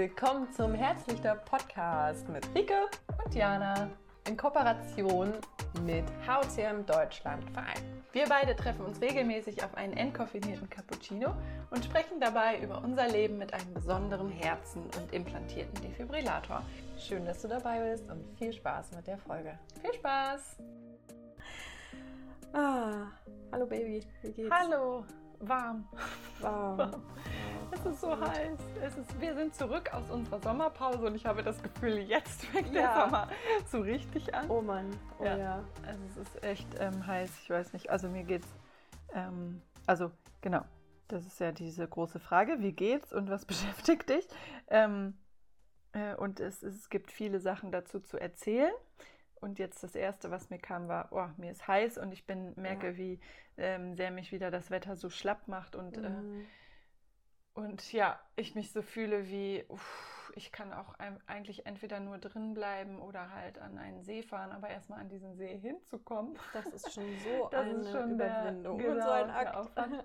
[0.00, 2.88] willkommen zum Herzlichter Podcast mit Rike
[3.22, 3.90] und Jana
[4.26, 5.34] in Kooperation
[5.84, 8.02] mit HCM Deutschland Verein.
[8.12, 11.34] Wir beide treffen uns regelmäßig auf einen entkoffinierten Cappuccino
[11.68, 16.62] und sprechen dabei über unser Leben mit einem besonderen Herzen und implantierten Defibrillator.
[16.98, 19.58] Schön, dass du dabei bist und viel Spaß mit der Folge.
[19.82, 20.56] Viel Spaß!
[22.54, 23.08] Ah,
[23.52, 24.50] hallo Baby, wie geht's?
[24.50, 25.04] Hallo,
[25.40, 25.86] warm.
[26.40, 26.78] Warm.
[26.78, 27.02] warm.
[27.72, 28.58] Es ist so heiß.
[28.82, 32.72] Es ist, wir sind zurück aus unserer Sommerpause und ich habe das Gefühl, jetzt fängt
[32.74, 32.94] Ja.
[32.94, 33.28] der Sommer
[33.66, 34.50] so richtig an.
[34.50, 35.36] Oh Mann, oh ja.
[35.36, 35.64] Ja.
[35.86, 37.90] Also es ist echt ähm, heiß, ich weiß nicht.
[37.90, 38.48] Also mir geht's,
[39.14, 40.62] ähm, also genau,
[41.08, 44.26] das ist ja diese große Frage, wie geht's und was beschäftigt dich?
[44.68, 45.16] Ähm,
[45.92, 48.72] äh, und es, es gibt viele Sachen dazu zu erzählen.
[49.36, 52.52] Und jetzt das Erste, was mir kam, war, oh, mir ist heiß und ich bin,
[52.56, 52.96] merke, Ja.
[52.98, 53.20] wie
[53.56, 56.44] ähm, sehr mich wieder das Wetter so schlapp macht und äh, Mhm.
[57.54, 60.94] Und ja, ich mich so fühle wie, uff, ich kann auch
[61.26, 65.34] eigentlich entweder nur drin bleiben oder halt an einen See fahren, aber erstmal an diesen
[65.36, 66.38] See hinzukommen.
[66.52, 69.36] Das ist schon so Das eine ist schon der- Überwindung genau, und so ein der
[69.36, 69.56] Akt.
[69.56, 70.04] Aufwand.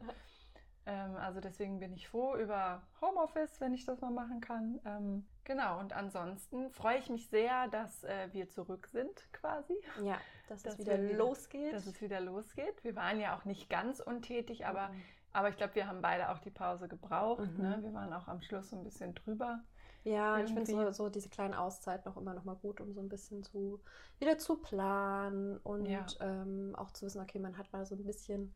[0.87, 4.79] Ähm, also deswegen bin ich froh über Homeoffice, wenn ich das mal machen kann.
[4.85, 9.73] Ähm, genau, und ansonsten freue ich mich sehr, dass äh, wir zurück sind quasi,
[10.03, 11.73] Ja, dass, Dass es wieder wir losgeht.
[11.73, 12.83] dass es wieder losgeht.
[12.83, 15.03] Wir waren ja auch nicht ganz untätig, aber, Mhm.
[15.35, 17.51] Aber ich glaube, wir haben beide auch die Pause gebraucht.
[17.57, 17.61] Mhm.
[17.63, 17.77] Ne?
[17.81, 19.59] Wir waren auch am Schluss so ein bisschen drüber.
[20.03, 20.93] Ja, ich finde so, Irgendwie.
[20.93, 23.81] so diese kleinen Auszeiten auch immer noch mal gut, um so ein bisschen zu
[24.19, 26.05] wieder zu planen und Ja.
[26.19, 28.53] ähm, auch zu wissen, okay, man hat mal so ein bisschen,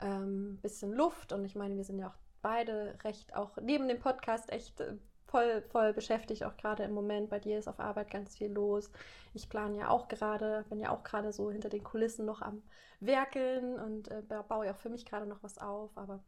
[0.00, 1.32] ähm, bisschen Luft.
[1.32, 4.96] Und ich meine, wir sind ja auch beide recht, auch neben dem Podcast echt äh,
[5.26, 7.30] voll, voll beschäftigt, auch gerade im Moment.
[7.30, 8.90] Bei dir ist auf Arbeit ganz viel los.
[9.34, 12.62] Ich plane ja auch gerade, bin ja auch gerade so hinter den Kulissen noch am
[13.00, 16.22] Werkeln und äh, ba- baue ja auch für mich gerade noch was auf, aber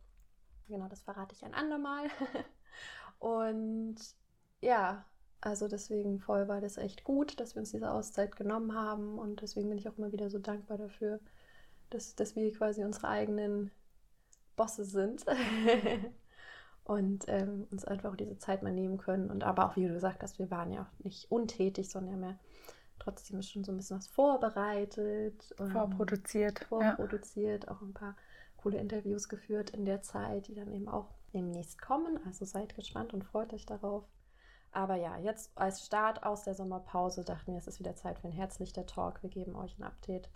[0.68, 2.08] genau, das verrate ich ein andermal.
[3.18, 3.96] und
[4.60, 5.04] ja,
[5.40, 9.42] also deswegen voll war das echt gut, dass wir uns diese Auszeit genommen haben und
[9.42, 11.20] deswegen bin ich auch immer wieder so dankbar dafür,
[11.90, 13.70] dass, dass wir quasi unsere eigenen
[14.56, 15.24] Bosse sind
[16.88, 19.92] und ähm, uns einfach auch diese Zeit mal nehmen können und aber auch, wie du
[19.92, 22.38] gesagt hast, wir waren ja auch nicht untätig, sondern ja
[22.98, 26.60] trotzdem schon so ein bisschen was vorbereitet und Vorproduziert.
[26.60, 26.66] Ja.
[26.66, 28.16] vorproduziert, auch ein paar
[28.56, 32.18] coole Interviews geführt in der Zeit, die dann eben auch demnächst kommen.
[32.26, 34.04] Also seid gespannt und freut euch darauf.
[34.72, 38.28] Aber ja, jetzt als Start aus der Sommerpause dachten wir, es ist wieder Zeit für
[38.28, 39.22] ein herzlicher Talk.
[39.22, 40.30] Wir geben euch ein Update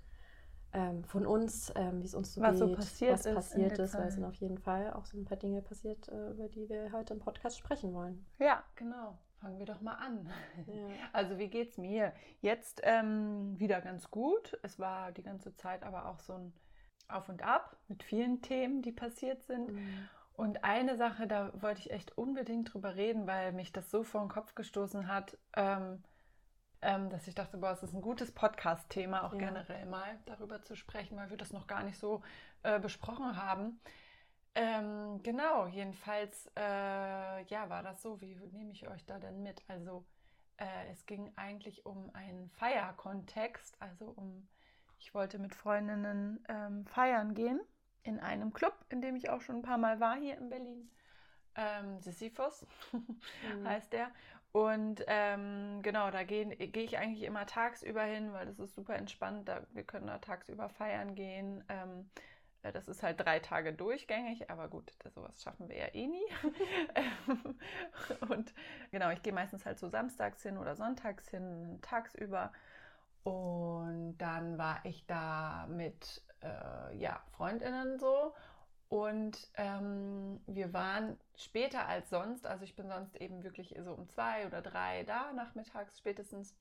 [0.72, 3.78] ähm, von uns, ähm, wie es uns so Was geht, so passiert was ist passiert
[3.78, 6.49] ist, weil es sind auf jeden Fall auch so ein paar Dinge passiert, äh, über
[6.49, 8.25] die wir heute im Podcast sprechen wollen.
[8.38, 9.19] Ja, genau.
[9.41, 10.31] Fangen wir doch mal an.
[10.66, 10.75] Ja.
[11.12, 12.12] Also wie geht's mir?
[12.41, 14.56] Jetzt ähm, wieder ganz gut.
[14.62, 16.53] Es war die ganze Zeit aber auch so ein
[17.09, 19.72] Auf und Ab mit vielen Themen, die passiert sind.
[19.72, 20.09] Mhm.
[20.34, 24.22] Und eine Sache, da wollte ich echt unbedingt drüber reden, weil mich das so vor
[24.22, 26.03] den Kopf gestoßen hat, ähm,
[26.82, 29.38] ähm, dass ich dachte, boah, es ist ein gutes Podcast-Thema, auch Ja.
[29.38, 32.22] generell mal darüber zu sprechen, weil wir das noch gar nicht so
[32.62, 33.81] äh, besprochen haben.
[34.54, 38.21] Ähm, genau, jedenfalls, äh, ja, war das so.
[38.21, 39.62] Wie nehme ich euch da denn mit?
[39.69, 40.04] Also,
[40.59, 44.47] äh, es ging eigentlich um einen Feierkontext, also um,
[44.98, 47.60] ich wollte mit Freundinnen ähm, feiern gehen
[48.03, 50.91] in einem Club, in dem ich auch schon ein paar Mal war hier in Berlin.
[51.54, 52.66] Ähm, Sisyphos
[53.42, 53.66] Mhm.
[53.66, 54.10] heißt der.
[54.53, 58.97] Und ähm, genau, da gehe gehe ich eigentlich immer tagsüber hin, weil das ist super
[58.97, 59.49] entspannt.
[59.49, 61.65] Da, wir können da tagsüber feiern gehen.
[61.71, 62.11] Ähm,
[62.63, 66.07] äh, das ist halt drei Tage durchgängig, aber gut, das, sowas schaffen wir ja eh
[66.07, 66.25] nie.
[68.29, 68.53] Und
[68.91, 72.53] genau, ich gehe meistens halt so samstags hin oder sonntags hin, tagsüber.
[73.25, 78.34] Und dann war ich da mit äh, ja, Freundinnen so.
[78.92, 84.06] Und ähm, wir waren später als sonst, also ich bin sonst eben wirklich so um
[84.10, 86.54] zwei oder drei da, nachmittags spätestens.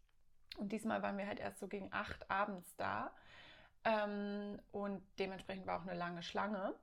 [0.57, 3.11] Und diesmal waren wir halt erst so gegen acht abends da.
[3.83, 6.73] Ähm, und dementsprechend war auch eine lange Schlange.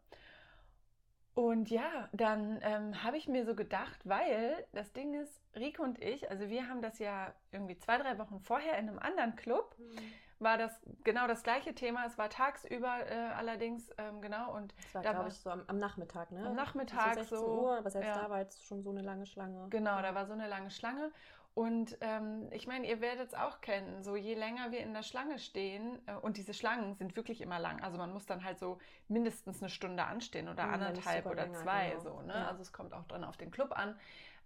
[1.32, 5.98] Und ja, dann ähm, habe ich mir so gedacht, weil das Ding ist, Rico und
[6.04, 9.74] ich, also wir haben das ja irgendwie zwei, drei Wochen vorher in einem anderen Club,
[10.40, 12.04] war das genau das gleiche Thema.
[12.06, 15.50] Es war tagsüber äh, allerdings, ähm, genau, und Das war, Da glaube war- ich, so
[15.50, 16.46] am, am Nachmittag, ne?
[16.46, 18.22] Am Nachmittag so 16 so, Uhr, aber selbst ja.
[18.22, 19.68] da war jetzt schon so eine lange Schlange.
[19.70, 21.10] Genau, da war so eine lange Schlange.
[21.54, 25.02] Und ähm, ich meine, ihr werdet es auch kennen, so je länger wir in der
[25.02, 27.82] Schlange stehen, äh, und diese Schlangen sind wirklich immer lang.
[27.82, 31.42] Also man muss dann halt so mindestens eine Stunde anstehen oder wenn nicht anderthalb oder
[31.46, 31.88] länger, zwei.
[31.90, 32.00] genau.
[32.00, 32.32] So, ne?
[32.34, 32.46] Ja.
[32.46, 33.98] Also es kommt auch dann auf den Club an.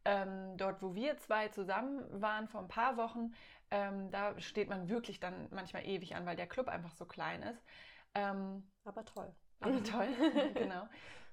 [0.07, 3.35] Ähm, dort, wo wir zwei zusammen waren vor ein paar Wochen,
[3.73, 7.43] ähm, da steht man wirklich dann manchmal ewig an, weil der Club einfach so klein
[7.43, 7.65] ist.
[8.15, 9.35] Ähm, Aber toll.
[9.61, 10.09] aber toll,
[10.55, 10.87] genau.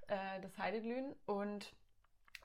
[0.08, 1.14] Äh, das Heideglühen.
[1.26, 1.76] Und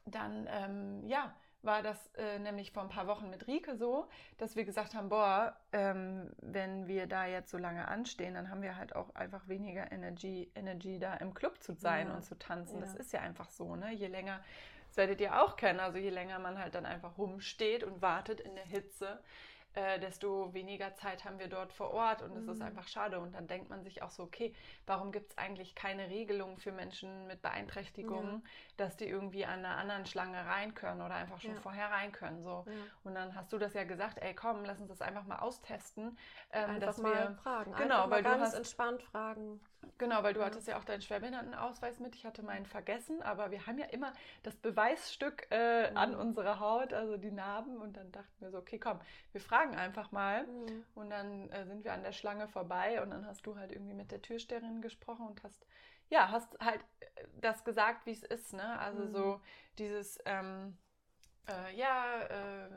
[0.04, 1.32] dann, ähm, ja,
[1.62, 5.08] war das äh, nämlich vor ein paar Wochen mit Rike so, dass wir gesagt haben,
[5.08, 9.46] boah, ähm, wenn wir da jetzt so lange anstehen, dann haben wir halt auch einfach
[9.46, 12.14] weniger Energy, Energy da im Club zu sein ja.
[12.14, 12.80] und zu tanzen.
[12.80, 12.80] Ja.
[12.80, 13.92] Das ist ja einfach so, ne?
[13.92, 14.40] Je länger,
[14.88, 18.40] das werdet ihr auch kennen, also je länger man halt dann einfach rumsteht und wartet
[18.40, 19.22] in der Hitze,
[19.74, 22.52] äh, desto weniger Zeit haben wir dort vor Ort und es mhm.
[22.52, 23.18] ist einfach schade.
[23.18, 24.52] Und dann denkt man sich auch so, okay,
[24.86, 28.42] warum gibt es eigentlich keine Regelung für Menschen mit Beeinträchtigungen.
[28.76, 31.60] Dass die irgendwie an einer anderen Schlange rein können oder einfach schon ja.
[31.60, 32.42] vorher rein können.
[32.42, 32.64] So.
[32.66, 32.72] Ja.
[33.04, 36.18] Und dann hast du das ja gesagt, ey komm, lass uns das einfach mal austesten.
[36.52, 37.74] Ähm, einfach dass mal wir, fragen.
[37.76, 39.60] Genau, einfach weil du hast entspannt fragen.
[39.98, 40.46] Genau, weil du ja.
[40.46, 42.14] hattest ja auch deinen Schwerbehindertenausweis mit.
[42.14, 44.12] Ich hatte meinen vergessen, aber wir haben ja immer
[44.42, 45.96] das Beweisstück äh, mhm.
[45.96, 47.76] an unserer Haut, also die Narben.
[47.76, 49.00] Und dann dachten wir so, okay, komm,
[49.32, 50.46] wir fragen einfach mal.
[50.46, 50.84] Mhm.
[50.94, 53.94] Und dann äh, sind wir an der Schlange vorbei und dann hast du halt irgendwie
[53.94, 55.66] mit der Türsteherin gesprochen und hast,
[56.14, 57.06] ja, hast halt äh,
[57.40, 58.78] das gesagt, wie es ist, ne?
[58.78, 59.12] Also mhm.
[59.12, 59.40] so
[59.78, 60.78] dieses, ähm,
[61.48, 62.70] äh, ja, äh,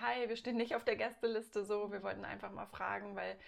[0.00, 3.38] hi, wir stehen nicht auf der Gästeliste, so, wir wollten einfach mal fragen, weil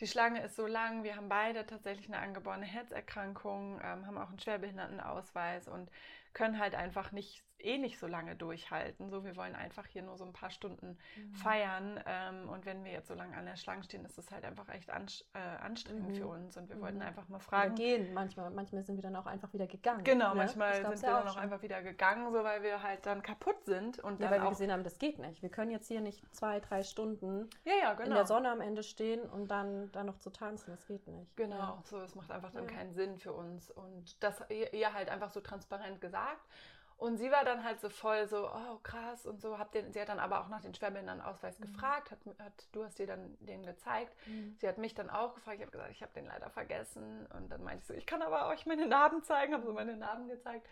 [0.00, 1.04] die Schlange ist so lang.
[1.04, 5.90] Wir haben beide tatsächlich eine angeborene Herzerkrankung, ähm, haben auch einen Schwerbehindertenausweis und
[6.32, 9.10] können halt einfach nicht eh nicht so lange durchhalten.
[9.10, 11.34] So, wir wollen einfach hier nur so ein paar Stunden mhm.
[11.34, 12.00] feiern.
[12.06, 14.68] Ähm, und wenn wir jetzt so lange an der Schlange stehen, ist das halt einfach
[14.68, 16.14] echt an, äh, anstrengend mhm.
[16.14, 16.56] für uns.
[16.56, 16.80] Und wir mhm.
[16.80, 17.76] wollten einfach mal fragen.
[17.76, 20.04] Wir gehen manchmal, manchmal sind wir dann auch einfach wieder gegangen.
[20.04, 20.36] Genau, ne?
[20.36, 23.98] manchmal sind wir dann auch einfach wieder gegangen, so weil wir halt dann kaputt sind.
[23.98, 25.42] Und ja, weil wir gesehen haben, das geht nicht.
[25.42, 28.08] Wir können jetzt hier nicht zwei, drei Stunden ja, ja, genau.
[28.08, 30.70] in der Sonne am Ende stehen und dann, dann noch zu tanzen.
[30.70, 31.36] Das geht nicht.
[31.36, 31.82] Genau, ja.
[31.84, 33.70] so, es macht einfach dann keinen Sinn für uns.
[33.70, 36.42] Und das ihr halt einfach so transparent gesagt.
[36.98, 39.58] Und sie war dann halt so voll so, oh krass und so.
[39.58, 41.64] Hab den, sie hat dann aber auch nach den Schwerbehindertenausweis mhm.
[41.64, 44.16] gefragt, hat, hat, du hast dir dann den gezeigt.
[44.26, 44.56] Mhm.
[44.58, 47.26] Sie hat mich dann auch gefragt, ich habe gesagt, ich habe den leider vergessen.
[47.36, 49.96] Und dann meinte ich so, ich kann aber euch meine Narben zeigen, habe so meine
[49.96, 50.66] Narben gezeigt.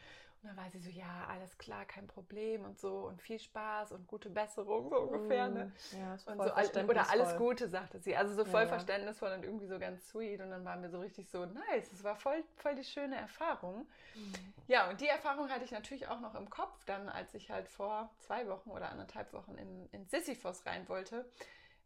[0.44, 3.92] Und dann war sie so, ja, alles klar, kein Problem und so und viel Spaß
[3.92, 5.48] und gute Besserung, so ungefähr.
[5.48, 5.72] Ne?
[5.92, 8.14] Mm, ja, und so, oder alles Gute, sagte sie.
[8.14, 10.42] Also so voll ja, verständnisvoll und irgendwie so ganz sweet.
[10.42, 13.86] Und dann waren wir so richtig so, nice, es war voll, voll die schöne Erfahrung.
[14.14, 14.32] Mhm.
[14.66, 17.66] Ja, und die Erfahrung hatte ich natürlich auch noch im Kopf, dann als ich halt
[17.66, 21.24] vor zwei Wochen oder anderthalb Wochen in, in Sisyphos rein wollte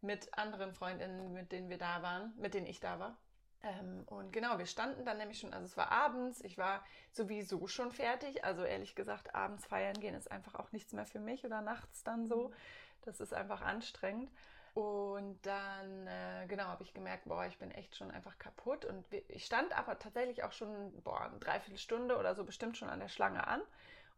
[0.01, 3.17] mit anderen Freundinnen, mit denen wir da waren, mit denen ich da war.
[3.61, 7.67] Ähm, und genau, wir standen dann nämlich schon, also es war abends, ich war sowieso
[7.67, 8.43] schon fertig.
[8.45, 12.03] Also ehrlich gesagt, abends feiern gehen ist einfach auch nichts mehr für mich oder nachts
[12.03, 12.53] dann so.
[13.01, 14.31] Das ist einfach anstrengend.
[14.75, 18.85] Und dann, äh, genau, habe ich gemerkt, boah, ich bin echt schon einfach kaputt.
[18.85, 22.99] Und ich stand aber tatsächlich auch schon, boah, eine Dreiviertelstunde oder so bestimmt schon an
[22.99, 23.61] der Schlange an.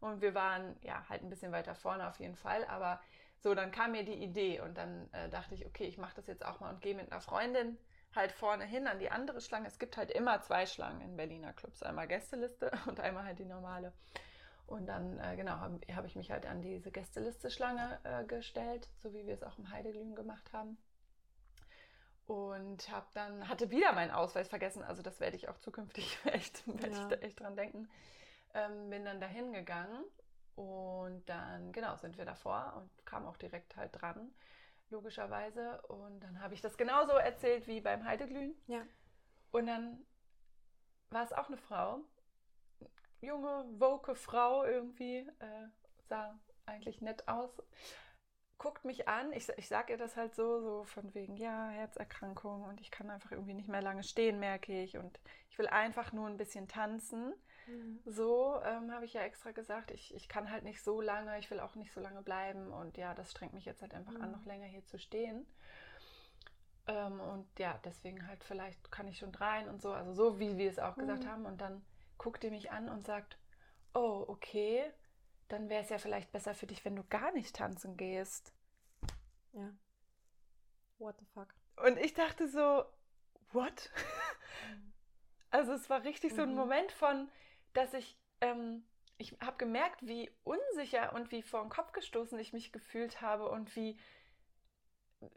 [0.00, 2.64] Und wir waren, ja, halt ein bisschen weiter vorne auf jeden Fall.
[2.66, 3.00] Aber
[3.38, 6.26] so, dann kam mir die Idee und dann äh, dachte ich, okay, ich mache das
[6.28, 7.76] jetzt auch mal und gehe mit einer Freundin
[8.14, 9.68] halt vorne hin an die andere Schlange.
[9.68, 11.82] Es gibt halt immer zwei Schlangen in Berliner Clubs.
[11.82, 13.92] Einmal Gästeliste und einmal halt die normale.
[14.66, 19.12] Und dann, äh, genau, habe hab ich mich halt an diese Gästeliste-Schlange äh, gestellt, so
[19.12, 20.78] wie wir es auch im Heideglühen gemacht haben.
[22.26, 26.66] Und habe dann, hatte wieder meinen Ausweis vergessen, also das werde ich auch zukünftig echt,
[26.66, 27.02] werde ja.
[27.02, 27.88] ich da echt dran denken.
[28.54, 30.04] Ähm, bin dann dahin gegangen
[30.54, 34.32] und dann, genau, sind wir davor und kam auch direkt halt dran
[34.92, 35.82] logischerweise.
[35.88, 38.54] Und dann habe ich das genauso erzählt wie beim Heideglühen.
[38.68, 38.82] Ja.
[39.50, 40.06] Und dann
[41.10, 42.00] war es auch eine Frau,
[43.20, 45.66] junge, woke Frau irgendwie, äh,
[46.08, 47.50] sah eigentlich nett aus,
[48.58, 49.32] guckt mich an.
[49.32, 53.10] Ich, ich sage ihr das halt so, so von wegen, ja, Herzerkrankung und ich kann
[53.10, 54.96] einfach irgendwie nicht mehr lange stehen, merke ich.
[54.96, 57.34] Und ich will einfach nur ein bisschen tanzen.
[57.66, 58.00] Mhm.
[58.04, 61.50] So ähm, habe ich ja extra gesagt, ich, ich kann halt nicht so lange, ich
[61.50, 64.22] will auch nicht so lange bleiben und ja, das strengt mich jetzt halt einfach mhm.
[64.22, 65.46] an, noch länger hier zu stehen.
[66.86, 70.58] Ähm, und ja, deswegen halt vielleicht kann ich schon rein und so, also so wie
[70.58, 71.28] wir es auch gesagt mhm.
[71.28, 71.46] haben.
[71.46, 71.84] Und dann
[72.18, 73.38] guckt ihr mich an und sagt,
[73.94, 74.92] oh, okay,
[75.48, 78.52] dann wäre es ja vielleicht besser für dich, wenn du gar nicht tanzen gehst.
[79.52, 79.70] Ja.
[80.98, 81.54] What the fuck?
[81.84, 82.84] Und ich dachte so,
[83.52, 83.90] what?
[84.70, 84.92] Mhm.
[85.54, 86.54] Also es war richtig so ein.
[86.54, 87.28] Moment von,
[87.74, 88.84] dass ich, ähm,
[89.18, 93.48] ich habe gemerkt, wie unsicher und wie vor den Kopf gestoßen ich mich gefühlt habe
[93.48, 93.98] und wie,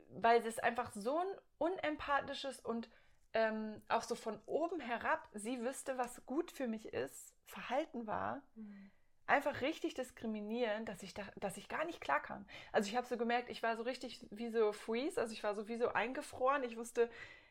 [0.10, 1.28] weil es einfach so ein
[1.58, 2.90] unempathisches und
[3.34, 8.42] ähm, auch so von oben herab, sie wüsste, was gut für mich ist, Verhalten war.
[8.56, 8.92] Mhm.
[9.28, 12.46] Einfach richtig diskriminierend, dass ich, da, dass ich gar nicht klar kam.
[12.72, 15.56] Also ich habe so gemerkt, ich war so richtig wie so freeze, also ich war
[15.56, 16.64] so wie so eingefroren.
[16.64, 17.10] Ich wusste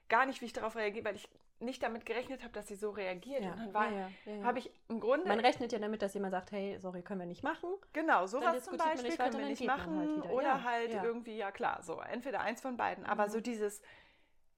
[0.09, 1.29] gar nicht, wie ich darauf reagiere, weil ich
[1.65, 3.43] nicht damit gerechnet habe, dass sie so reagiert.
[3.43, 5.27] Ja, und dann war, ja, ja, habe ich im Grunde.
[5.27, 7.69] Man rechnet ja damit, dass jemand sagt, hey, sorry, können wir nicht machen.
[7.93, 10.23] Genau, sowas zum Beispiel nicht können wir nicht machen.
[10.23, 13.05] Halt oder halt irgendwie, ja klar, so entweder eins von beiden.
[13.07, 13.31] Aber mhm.
[13.31, 13.83] so dieses,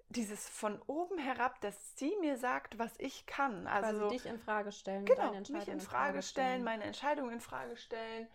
[0.09, 3.67] dieses von oben herab, dass sie mir sagt, was ich kann.
[3.67, 7.77] Also Quasi dich in Frage stellen, genau, mich in Frage, stellen, meine Entscheidung in Frage
[7.77, 8.29] stellen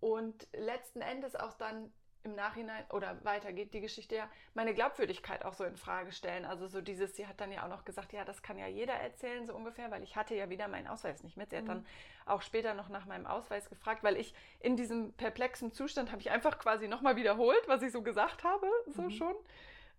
[0.00, 1.92] Und letzten Endes auch dann
[2.26, 6.44] im Nachhinein oder weiter geht die Geschichte ja meine Glaubwürdigkeit auch so in Frage stellen.
[6.44, 8.94] Also so dieses, sie hat dann ja auch noch gesagt, ja, das kann ja jeder
[8.94, 11.50] erzählen, so ungefähr, weil ich hatte ja wieder meinen Ausweis nicht mit.
[11.50, 11.68] Sie hat mhm.
[11.68, 11.86] dann
[12.26, 16.30] auch später noch nach meinem Ausweis gefragt, weil ich in diesem perplexen Zustand habe ich
[16.30, 19.10] einfach quasi nochmal wiederholt, was ich so gesagt habe, so mhm.
[19.10, 19.34] schon,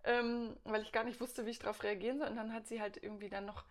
[0.04, 2.28] ähm, weil ich gar nicht wusste, wie ich darauf reagieren soll.
[2.28, 3.64] Und dann hat sie halt irgendwie dann noch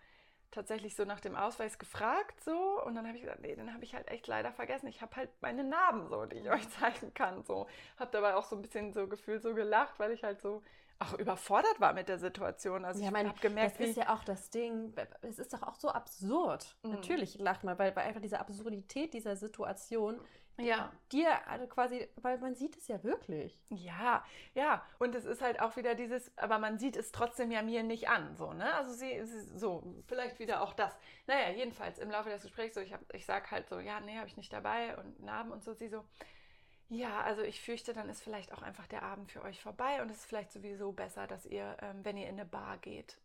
[0.52, 3.84] tatsächlich so nach dem Ausweis gefragt so und dann habe ich gesagt, nee, den habe
[3.84, 4.88] ich halt echt leider vergessen.
[4.88, 7.68] Ich habe halt meine Narben so, die ich euch zeigen kann so.
[7.98, 10.64] Habe dabei auch so ein bisschen so gefühlt so gelacht, weil ich halt so
[11.00, 12.84] auch überfordert war mit der Situation.
[12.84, 14.94] Also ja, ich habe gemerkt, das ist ja auch das Ding.
[15.22, 16.76] Es ist doch auch so absurd.
[16.82, 16.92] Mhm.
[16.92, 20.20] Natürlich lacht man, weil, weil einfach diese Absurdität dieser Situation
[20.58, 20.92] ja.
[21.12, 23.60] dir also quasi, weil man sieht es ja wirklich.
[23.70, 24.84] Ja, ja.
[25.00, 28.10] Und es ist halt auch wieder dieses, aber man sieht es trotzdem ja mir nicht
[28.10, 28.74] an, so, ne?
[28.74, 30.98] Also sie, sie so, vielleicht wieder auch das.
[31.28, 34.18] Naja, jedenfalls im Laufe des Gesprächs so, ich, hab, ich sag halt so, ja, nee,
[34.18, 36.04] habe ich nicht dabei und Narben und so, sie so,
[36.90, 40.10] ja, also ich fürchte, dann ist vielleicht auch einfach der Abend für euch vorbei und
[40.10, 43.18] es ist vielleicht sowieso besser, dass ihr, ähm, wenn ihr in eine Bar geht.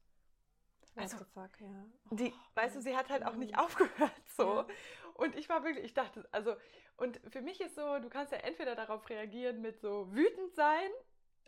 [0.96, 1.84] Also, fuck, ja.
[2.10, 4.60] Oh, die, weißt du, sie hat halt auch nicht aufgehört so.
[4.60, 4.66] Ja.
[5.14, 6.54] Und ich war wirklich, ich dachte, also
[6.96, 10.90] und für mich ist so, du kannst ja entweder darauf reagieren mit so wütend sein,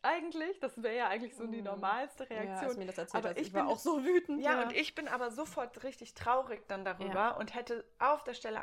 [0.04, 0.60] eigentlich.
[0.60, 1.64] Das wäre ja eigentlich so die mhm.
[1.64, 2.54] normalste Reaktion.
[2.54, 4.40] Ja, als mir das erzählt aber ich, ich war auch so wütend.
[4.42, 7.30] Ja, ja, und ich bin aber sofort richtig traurig dann darüber ja.
[7.30, 8.60] und hätte auf der Stelle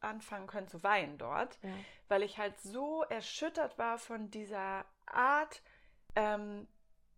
[0.00, 1.58] anfangen können zu weinen dort,
[2.08, 5.62] weil ich halt so erschüttert war von dieser Art,
[6.16, 6.66] ähm,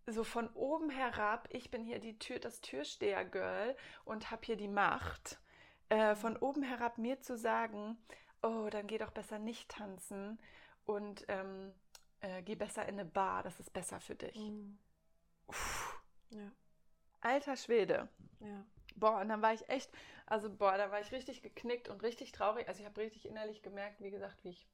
[0.06, 4.68] so von oben herab, ich bin hier die Tür, das Türsteher-Girl und habe hier die
[4.68, 5.38] Macht,
[5.88, 7.96] äh, von oben herab mir zu sagen,
[8.42, 10.38] oh, dann geh doch besser nicht tanzen
[10.84, 11.72] und ähm,
[12.20, 14.36] äh, geh besser in eine Bar, das ist besser für dich.
[14.36, 14.78] Mhm.
[16.30, 16.50] Ja.
[17.20, 18.08] Alter Schwede.
[18.40, 18.64] Ja.
[18.96, 19.90] Boah, und dann war ich echt,
[20.26, 22.68] also boah, da war ich richtig geknickt und richtig traurig.
[22.68, 24.66] Also ich habe richtig innerlich gemerkt, wie gesagt, wie ich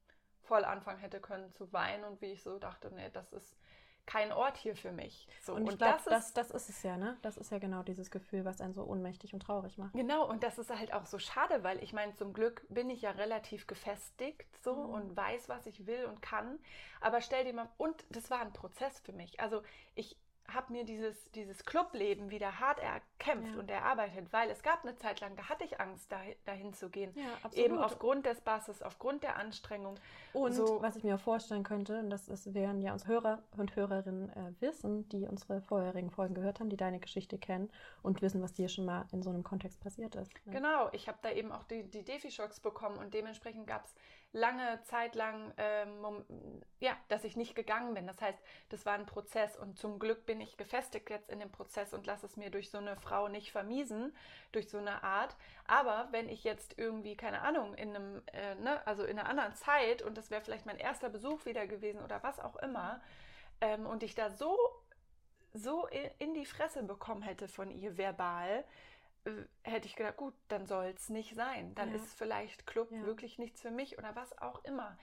[0.43, 3.55] voll anfangen hätte können zu weinen und wie ich so dachte, nee, das ist,
[4.09, 5.27] kein Ort hier für mich.
[5.43, 7.15] So, und, und glaub, das, ist, das, das ist es ja, ne?
[7.21, 9.93] Das ist ja genau dieses Gefühl, was einen so ohnmächtig und traurig macht.
[9.93, 13.03] Genau, und das ist halt auch so schade, weil ich meine, zum Glück bin ich
[13.03, 14.89] ja relativ gefestigt so mhm.
[14.89, 16.57] und weiß, was ich will und kann.
[17.01, 19.39] Aber stell dir mal, und das war ein Prozess für mich.
[19.39, 19.61] Also
[19.93, 20.17] ich
[20.53, 23.59] habe mir dieses, dieses Clubleben wieder hart erkämpft ja.
[23.59, 26.89] und erarbeitet, weil es gab eine Zeit lang, da hatte ich Angst, da, dahin zu
[26.89, 27.13] gehen.
[27.15, 29.95] Ja, Eben aufgrund des Basses, aufgrund der Anstrengung.
[30.33, 30.81] Und so.
[30.81, 34.29] was ich mir auch vorstellen könnte, und das ist, werden ja unsere Hörer und Hörerinnen
[34.29, 37.69] äh, wissen, die unsere vorherigen Folgen gehört haben, die deine Geschichte kennen
[38.01, 40.31] und wissen, was dir schon mal in so einem Kontext passiert ist.
[40.45, 40.53] Ne?
[40.53, 43.95] Genau, ich habe da eben auch die, die Defi-Shocks bekommen und dementsprechend gab es
[44.31, 46.23] lange Zeit lang, ähm,
[46.79, 48.05] ja, dass ich nicht gegangen bin.
[48.05, 48.37] Das heißt,
[48.69, 52.05] das war ein Prozess und zum Glück bin ich gefestigt jetzt in dem Prozess und
[52.05, 54.15] lasse es mir durch so eine Frau nicht vermiesen,
[54.51, 55.35] durch so eine Art.
[55.65, 59.55] Aber wenn ich jetzt irgendwie, keine Ahnung, in einem, äh, ne, also in einer anderen
[59.55, 63.01] Zeit und das wäre vielleicht mein erster Besuch wieder gewesen oder was auch immer,
[63.61, 64.57] ähm, und ich da so
[65.53, 65.87] so
[66.19, 68.63] in die Fresse bekommen hätte von ihr verbal,
[69.63, 71.75] hätte ich gedacht, gut, dann soll es nicht sein.
[71.75, 71.95] Dann ja.
[71.95, 73.03] ist vielleicht Club ja.
[73.05, 74.97] wirklich nichts für mich oder was auch immer.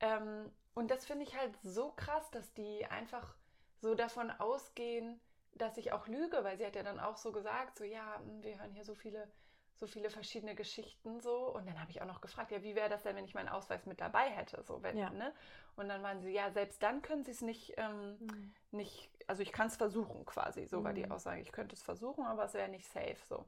[0.00, 3.34] Ähm, und das finde ich halt so krass, dass die einfach
[3.80, 5.20] so davon ausgehen,
[5.54, 8.42] dass ich auch lüge, weil sie hat ja dann auch so gesagt, so ja, hm,
[8.42, 9.30] wir hören hier so viele
[9.80, 11.54] so viele verschiedene Geschichten so.
[11.54, 13.48] Und dann habe ich auch noch gefragt, ja, wie wäre das denn, wenn ich meinen
[13.48, 14.62] Ausweis mit dabei hätte?
[14.62, 15.10] So, wenn, ja.
[15.10, 15.32] ne?
[15.74, 18.54] Und dann waren sie, ja, selbst dann können sie es nicht, ähm, mhm.
[18.70, 20.84] nicht, also ich kann es versuchen quasi, so mhm.
[20.84, 21.12] war die mhm.
[21.12, 21.40] Aussage.
[21.40, 23.16] Ich könnte es versuchen, aber es wäre nicht safe.
[23.28, 23.44] So.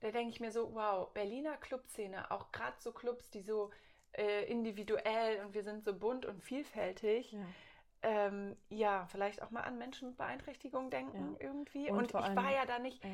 [0.00, 3.70] Da denke ich mir so, wow, Berliner Clubszene, auch gerade so Clubs, die so
[4.12, 7.32] äh, individuell und wir sind so bunt und vielfältig.
[7.32, 7.38] Ja.
[8.04, 11.46] Ähm, ja, vielleicht auch mal an Menschen mit Beeinträchtigung denken ja.
[11.46, 11.88] irgendwie.
[11.88, 13.10] Und, und ich war ja da nicht, ja.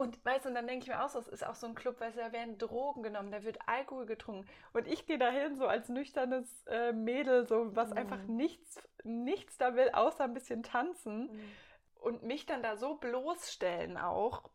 [0.00, 1.74] Und weißt du, und dann denke ich mir auch so, es ist auch so ein
[1.74, 4.48] Club, weißt du, da werden Drogen genommen, da wird Alkohol getrunken.
[4.72, 7.98] Und ich gehe dahin so als nüchternes äh, Mädel, so was mhm.
[7.98, 11.30] einfach nichts, nichts da will, außer ein bisschen tanzen.
[11.30, 11.52] Mhm.
[11.96, 14.48] Und mich dann da so bloßstellen auch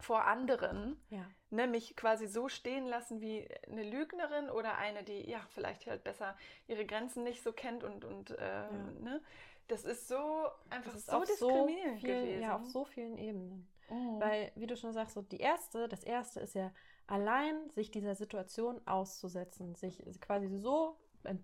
[0.00, 1.24] vor anderen, ja.
[1.48, 6.04] ne, mich quasi so stehen lassen wie eine Lügnerin oder eine, die ja vielleicht halt
[6.04, 6.36] besser
[6.66, 8.68] ihre Grenzen nicht so kennt und, und äh, ja.
[9.00, 9.22] ne,
[9.68, 12.42] das ist so einfach ist so diskriminierend so viel, gewesen.
[12.42, 13.66] Ja, auf so vielen Ebenen.
[13.90, 14.20] Mhm.
[14.20, 16.72] Weil, wie du schon sagst, so die erste, das erste ist ja
[17.06, 20.96] allein, sich dieser Situation auszusetzen, sich quasi so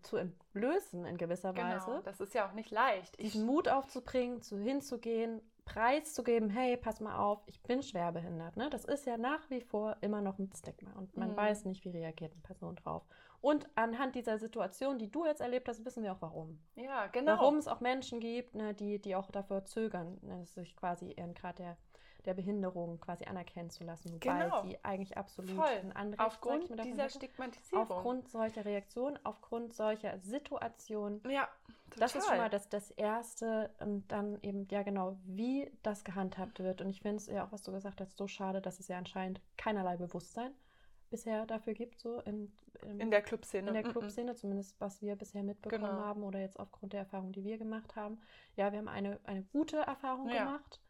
[0.03, 2.03] zu entblößen in gewisser genau, Weise.
[2.05, 3.19] Das ist ja auch nicht leicht.
[3.19, 8.57] Diesen Mut aufzubringen, zu hinzugehen, preiszugeben, hey, pass mal auf, ich bin schwerbehindert.
[8.57, 8.69] Ne?
[8.71, 11.37] Das ist ja nach wie vor immer noch ein Stigma und man mhm.
[11.37, 13.07] weiß nicht, wie reagiert eine Person drauf.
[13.41, 16.61] Und anhand dieser Situation, die du jetzt erlebt hast, wissen wir auch warum.
[16.75, 17.33] Ja, genau.
[17.33, 21.35] Warum es auch Menschen gibt, ne, die, die auch dafür zögern, ne, sich quasi ihren
[21.35, 21.77] Grad der
[22.27, 24.63] der Behinderung quasi anerkennen zu lassen, wobei Genau.
[24.63, 25.67] sie eigentlich absolut Voll.
[25.67, 27.09] ein Anrecht Aufgrund davon dieser.
[27.09, 27.91] Stigmatisierung.
[27.91, 31.21] aufgrund solcher Reaktionen, aufgrund solcher Situationen.
[31.31, 31.49] ja,
[31.97, 32.39] Das ist schon total.
[32.39, 36.81] mal das, das Erste und dann eben, ja genau, wie das gehandhabt wird.
[36.81, 38.99] Und ich finde es ja auch, was du gesagt hast, so schade, dass es ja
[38.99, 40.53] anscheinend keinerlei Bewusstsein
[41.11, 43.67] bisher dafür gibt, so in, in, in der Clubszene.
[43.67, 43.91] in der Mm, mm.
[43.91, 45.99] Clubszene, zumindest was wir bisher mitbekommen Genau.
[46.05, 48.21] haben oder jetzt aufgrund der Erfahrung, die wir gemacht haben.
[48.55, 50.45] Ja, wir haben eine, eine gute Erfahrung Ja.
[50.45, 50.81] gemacht.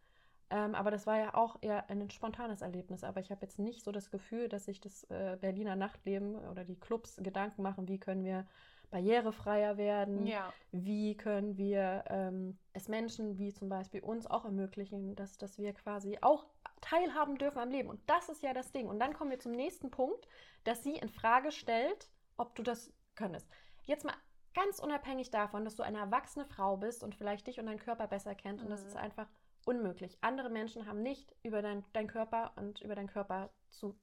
[0.51, 3.05] Ähm, aber das war ja auch eher ein spontanes Erlebnis.
[3.05, 6.65] Aber ich habe jetzt nicht so das Gefühl, dass sich das äh, Berliner Nachtleben oder
[6.65, 8.47] die Clubs Gedanken machen, wie können wir
[8.91, 15.15] barrierefreier werden, Ja, wie können wir ähm, es Menschen wie zum Beispiel uns auch ermöglichen,
[15.15, 16.47] dass, dass wir quasi auch
[16.81, 17.89] teilhaben dürfen am Leben.
[17.89, 18.89] Und das ist ja das Ding.
[18.89, 20.27] Und dann kommen wir zum nächsten Punkt,
[20.65, 23.49] dass sie in Frage stellt, ob du das könntest.
[23.85, 24.15] Jetzt mal
[24.55, 28.09] ganz unabhängig davon, dass du eine erwachsene Frau bist und vielleicht dich und deinen Körper
[28.09, 28.63] besser kennt.
[28.63, 28.89] Und das Mhm.
[28.89, 29.29] ist einfach
[29.65, 30.19] unmöglich.
[30.21, 33.99] Andere Menschen haben nicht über dein, deinen Körper und über deinen Körper zu,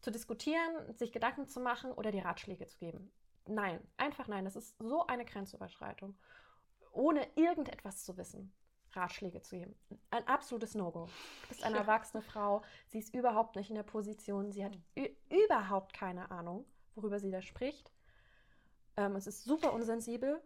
[0.00, 3.10] zu diskutieren, sich Gedanken zu machen oder dir Ratschläge zu geben.
[3.46, 4.44] Nein, einfach nein.
[4.44, 6.16] Das ist so eine Grenzüberschreitung.
[6.92, 8.52] Ohne irgendetwas zu wissen,
[8.92, 9.78] Ratschläge zu geben.
[10.10, 11.06] Ein absolutes No-Go.
[11.42, 11.82] Du bist eine Ja.
[11.82, 14.76] erwachsene Frau, sie ist überhaupt nicht in der Position, sie hat
[15.30, 17.92] überhaupt keine Ahnung, worüber sie da spricht.
[18.96, 20.42] Ähm, es ist super unsensibel.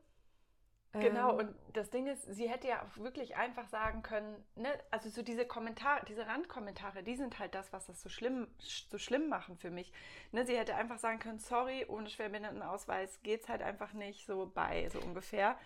[1.00, 4.68] Genau, Ähm, und das Ding ist, sie hätte ja auch wirklich einfach sagen können, ne,
[4.90, 8.98] also so diese Kommentare, diese Randkommentare, die sind halt das, was das so schlimm, so
[8.98, 9.90] schlimm machen für mich.
[10.32, 14.88] Ne, sie hätte einfach sagen können, sorry, ohne Schwerbehindertenausweis geht's halt einfach nicht, so bei,
[14.90, 15.56] so ungefähr.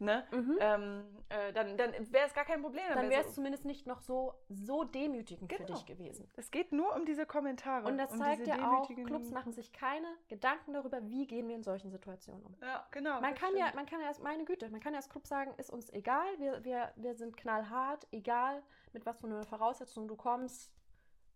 [0.00, 0.24] Ne?
[0.32, 0.58] mhm.
[0.60, 2.82] Ähm, äh, dann dann wäre es gar kein Problem.
[2.88, 5.74] dann wär wäre es so, zumindest nicht noch so, so demütigend für Genau.
[5.74, 6.28] dich gewesen.
[6.36, 7.86] es geht nur um diese Kommentare.
[7.86, 11.54] Und das um zeigt ja auch, Clubs machen sich keine Gedanken darüber, wie gehen wir
[11.54, 12.56] in solchen Situationen um.
[12.62, 13.20] Ja, genau.
[13.20, 13.76] Man kann ja, stimmt.
[13.76, 16.26] man kann ja als meine Güte, man kann ja als Club sagen, ist uns egal,
[16.38, 20.72] wir, wir, wir sind knallhart, egal mit was für einer Voraussetzung du kommst.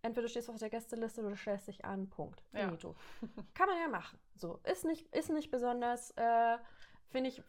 [0.03, 2.43] Entweder du stehst auf der Gästeliste oder du stellst dich an, Punkt.
[2.53, 2.67] Ja.
[2.67, 2.95] Finito.
[3.55, 4.19] Kann man ja machen.
[4.37, 6.59] So, ist nicht, ist nicht besonders, äh,
[7.09, 7.43] finde ich,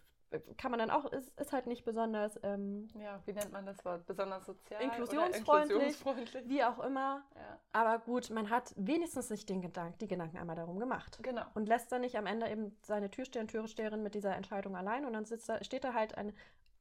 [0.57, 3.83] kann man dann auch, ist, ist halt nicht besonders, ähm, Ja, wie nennt man das
[3.85, 4.05] Wort?
[4.05, 4.81] Besonders sozial?
[4.81, 5.71] Inklusionsfreundlich.
[5.77, 6.49] Inklusionsfreundlich.
[6.49, 7.23] wie auch immer.
[7.35, 11.19] Ja, Aber gut, man hat wenigstens sich den Gedank, die Gedanken einmal darum gemacht.
[11.21, 11.45] genau.
[11.53, 15.13] und lässt dann nicht am Ende eben seine Türsteher, Türsteherin mit dieser Entscheidung allein und
[15.13, 16.33] dann sitzt da, steht da halt eine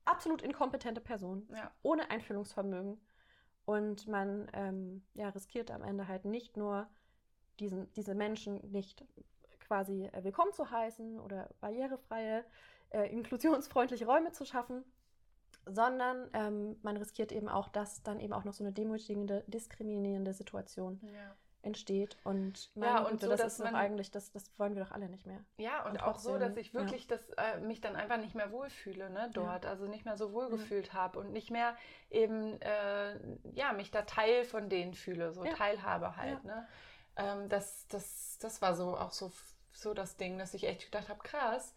[0.05, 1.71] absolut inkompetente Person Ja.
[1.83, 3.01] ohne Einfühlungsvermögen
[3.65, 6.87] und man ähm, ja, riskiert am Ende halt nicht nur
[7.59, 9.05] diesen, diese Menschen nicht
[9.61, 12.45] quasi äh, willkommen zu heißen oder barrierefreie,
[12.95, 14.85] äh, inklusionsfreundliche Räume zu schaffen,
[15.67, 20.33] sondern ähm, man riskiert eben auch, dass dann eben auch noch so eine demütigende, diskriminierende
[20.35, 21.35] Situation Ja.
[21.63, 22.19] entsteht.
[22.25, 24.91] Und Ja, und Güte, so, das ist doch man- eigentlich, das, das wollen wir doch
[24.93, 25.43] alle nicht mehr.
[25.57, 26.81] Ja, und, Und auch so, trotzdem, dass ich ja.
[26.81, 29.65] wirklich das, äh, mich dann einfach nicht mehr wohlfühle, ne, dort.
[29.65, 30.51] Also nicht mehr so wohl Ja.
[30.51, 31.75] gefühlt habe und nicht mehr
[32.11, 33.19] eben, äh,
[33.55, 35.55] ja, mich da Teil von denen fühle, so Ja.
[35.55, 36.69] Teilhabe halt, ne.
[37.17, 39.33] Ähm, das, das, das war so auch so,
[39.73, 41.75] so das Ding, dass ich echt gedacht habe, krass,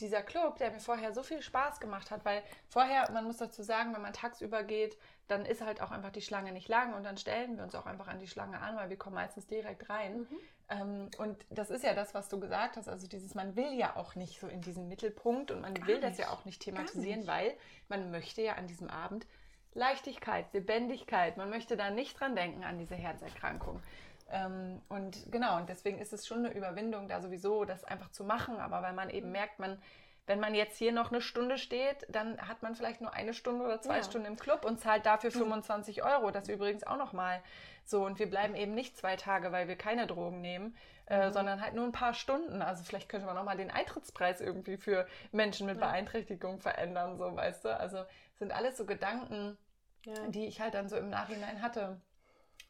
[0.00, 3.62] dieser Club, der mir vorher so viel Spaß gemacht hat, weil vorher, man muss dazu
[3.62, 7.04] sagen, wenn man tagsüber geht, dann ist halt auch einfach die Schlange nicht lang und
[7.04, 9.88] dann stellen wir uns auch einfach an die Schlange an, weil wir kommen meistens direkt
[9.88, 10.26] rein.
[10.68, 12.88] Ähm, und das ist ja das, was du gesagt hast.
[12.88, 16.00] Also dieses, man will ja auch nicht so in diesen Mittelpunkt und man Gar will
[16.00, 16.20] das nicht.
[16.20, 17.28] ja auch nicht thematisieren, nicht.
[17.28, 17.54] weil
[17.88, 19.26] man möchte ja an diesem Abend
[19.74, 21.36] Leichtigkeit, Lebendigkeit.
[21.36, 23.82] Man möchte da nicht dran denken an diese Herzerkrankung.
[24.30, 28.24] Ähm, und genau, und deswegen ist es schon eine Überwindung, da sowieso das einfach zu
[28.24, 28.56] machen.
[28.58, 29.14] Aber weil man Mhm.
[29.14, 29.80] eben merkt, man,
[30.26, 33.64] wenn man jetzt hier noch eine Stunde steht, dann hat man vielleicht nur eine Stunde
[33.64, 34.02] oder zwei Ja.
[34.02, 36.30] Stunden im Club und zahlt dafür 25 Euro.
[36.30, 37.42] Das übrigens auch nochmal
[37.84, 38.04] so.
[38.06, 40.74] Und wir bleiben eben nicht zwei Tage, weil wir keine Drogen nehmen,
[41.06, 41.32] äh, Mhm.
[41.34, 42.62] sondern halt nur ein paar Stunden.
[42.62, 45.86] Also vielleicht könnte man nochmal den Eintrittspreis irgendwie für Menschen mit Ja.
[45.86, 47.76] Beeinträchtigung verändern, so weißt du.
[47.78, 48.04] Also
[48.38, 49.58] sind alles so Gedanken,
[50.06, 50.14] Ja.
[50.28, 52.00] die ich halt dann so im Nachhinein hatte.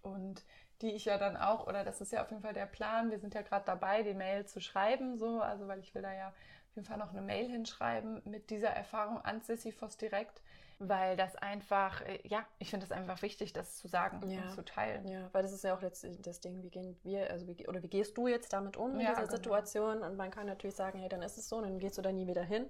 [0.03, 0.43] Und
[0.83, 3.19] die ich ja dann auch, oder das ist ja auf jeden Fall der Plan, wir
[3.19, 6.29] sind ja gerade dabei, die Mail zu schreiben, so, also weil ich will da ja
[6.29, 10.43] auf jeden Fall noch eine Mail hinschreiben mit dieser Erfahrung an Sisyphos direkt,
[10.81, 14.43] weil das einfach, äh, ja, ich finde es einfach wichtig, das zu sagen Ja.
[14.43, 15.07] und zu teilen.
[15.07, 17.83] Ja, weil das ist ja auch letztlich das Ding, wie gehen wir, also wie, oder
[17.83, 19.37] wie gehst du jetzt damit um, mit Ja, dieser genau.
[19.37, 20.03] Situation?
[20.03, 22.27] Und man kann natürlich sagen, hey, dann ist es so, dann gehst du da nie
[22.27, 22.69] wieder hin.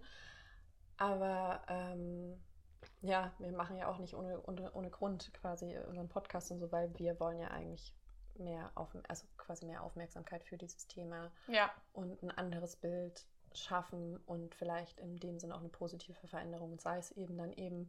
[0.97, 2.37] Aber ähm,
[3.05, 6.73] ja, wir machen ja auch nicht ohne, ohne, ohne Grund quasi unseren Podcast und so,
[6.73, 7.95] weil wir wollen ja eigentlich
[8.37, 14.17] mehr auf, also quasi mehr Aufmerksamkeit für dieses Thema Ja, und ein anderes Bild schaffen
[14.27, 17.88] und vielleicht in dem Sinne auch eine positive Veränderung, sei es eben dann eben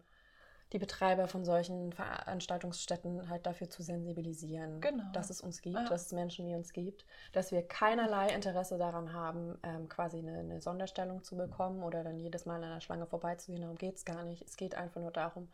[0.73, 5.04] die Betreiber von solchen Veranstaltungsstätten halt dafür zu sensibilisieren, Genau.
[5.13, 5.88] dass es uns gibt, Ja.
[5.89, 10.39] dass es Menschen wie uns gibt, dass wir keinerlei Interesse daran haben, ähm, quasi eine,
[10.39, 13.62] eine Sonderstellung zu bekommen oder dann jedes Mal an einer Schlange vorbeizugehen.
[13.62, 14.41] Darum geht es gar nicht.
[14.43, 15.49] Es geht einfach nur darum,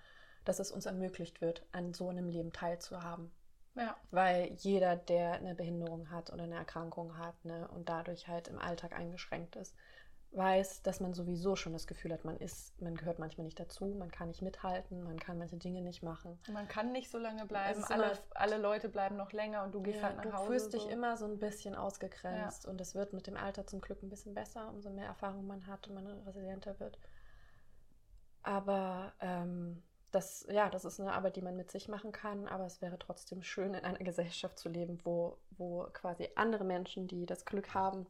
[0.46, 3.32] dass es uns ermöglicht wird, an so einem Leben teilzuhaben.
[3.76, 3.96] Ja.
[4.12, 8.60] Weil jeder, der eine Behinderung hat oder eine Erkrankung hat ne, und dadurch halt im
[8.60, 9.76] Alltag eingeschränkt ist,
[10.34, 13.86] weiß, dass man sowieso schon das Gefühl hat, man ist, man gehört manchmal nicht dazu,
[13.98, 16.40] man kann nicht mithalten, man kann manche Dinge nicht machen.
[16.52, 19.82] Man kann nicht so lange bleiben, alle, immer- alle Leute bleiben noch länger und du
[19.82, 20.48] gehst Ja, halt nach du Hause.
[20.48, 20.90] fühlst dich so.
[20.90, 24.34] immer so ein bisschen ausgegrenzt und es wird mit dem Alter zum Glück ein bisschen
[24.34, 26.98] besser, umso mehr Erfahrung man hat und man resilienter wird.
[28.44, 32.66] Aber ähm, das, ja, das ist eine Arbeit, die man mit sich machen kann, aber
[32.66, 37.26] es wäre trotzdem schön, in einer Gesellschaft zu leben, wo, wo quasi andere Menschen, die
[37.26, 38.08] das Glück haben,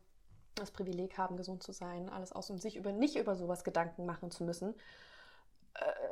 [0.55, 4.05] das Privileg haben, gesund zu sein, alles aus und sich über nicht über sowas Gedanken
[4.05, 4.75] machen zu müssen.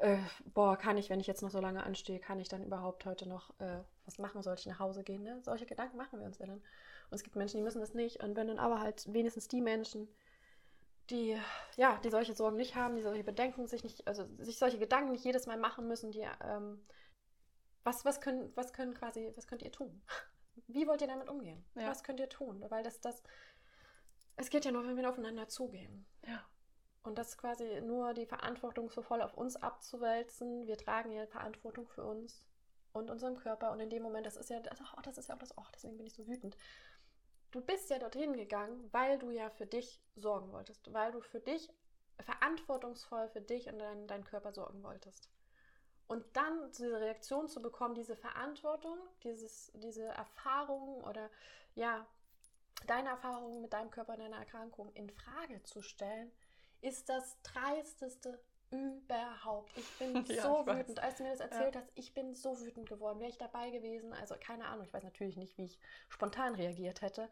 [0.02, 0.20] Äh, äh,
[0.54, 3.28] boah, kann ich, wenn ich jetzt noch so lange anstehe, kann ich dann überhaupt heute
[3.28, 4.42] noch äh, was machen?
[4.42, 5.24] Soll ich nach Hause gehen?
[5.24, 5.40] Ne?
[5.44, 6.60] Solche Gedanken machen wir uns ja dann.
[6.60, 8.24] Und es gibt Menschen, die müssen das nicht.
[8.24, 10.08] Und wenn dann aber halt wenigstens die Menschen,
[11.10, 11.38] die,
[11.76, 15.12] ja, die solche Sorgen nicht haben, die solche Bedenken sich nicht, also sich solche Gedanken
[15.12, 16.86] nicht jedes Mal machen müssen, die, ähm,
[17.84, 20.02] was, was können, was können quasi, was könnt ihr tun?
[20.68, 21.66] Wie wollt ihr damit umgehen?
[21.76, 21.88] Ja.
[21.88, 22.64] Was könnt ihr tun?
[22.70, 23.24] Weil das, das,
[24.40, 26.06] es geht ja nur, wenn wir aufeinander zugehen.
[26.26, 26.42] Ja.
[27.04, 30.66] Und das quasi nur die Verantwortung so voll auf uns abzuwälzen.
[30.66, 32.46] Wir tragen ja Verantwortung für uns
[32.94, 33.72] und unseren Körper.
[33.72, 35.66] Und in dem Moment, das ist ja, das, oh, das ist ja auch das, oh,
[35.74, 36.56] deswegen bin ich so wütend.
[37.52, 41.42] Du bist ja dorthin gegangen, weil du ja für dich sorgen wolltest, weil du für
[41.42, 41.70] dich
[42.22, 45.30] verantwortungsvoll für dich und deinen, deinen Körper sorgen wolltest.
[46.08, 51.30] Und dann diese Reaktion zu bekommen, diese Verantwortung, dieses, diese Erfahrungen oder
[51.76, 52.08] ja,
[52.88, 56.32] deine Erfahrungen mit deinem Körper und deiner Erkrankung in Frage zu stellen,
[56.82, 58.40] ist das dreisteste
[58.72, 59.78] überhaupt.
[59.78, 61.90] Ich bin Ja, so ich wütend, als du mir das erzählt hast.
[61.96, 63.20] Ich bin so wütend geworden.
[63.20, 67.02] Wäre ich dabei gewesen, also keine Ahnung, ich weiß natürlich nicht, wie ich spontan reagiert
[67.02, 67.30] hätte.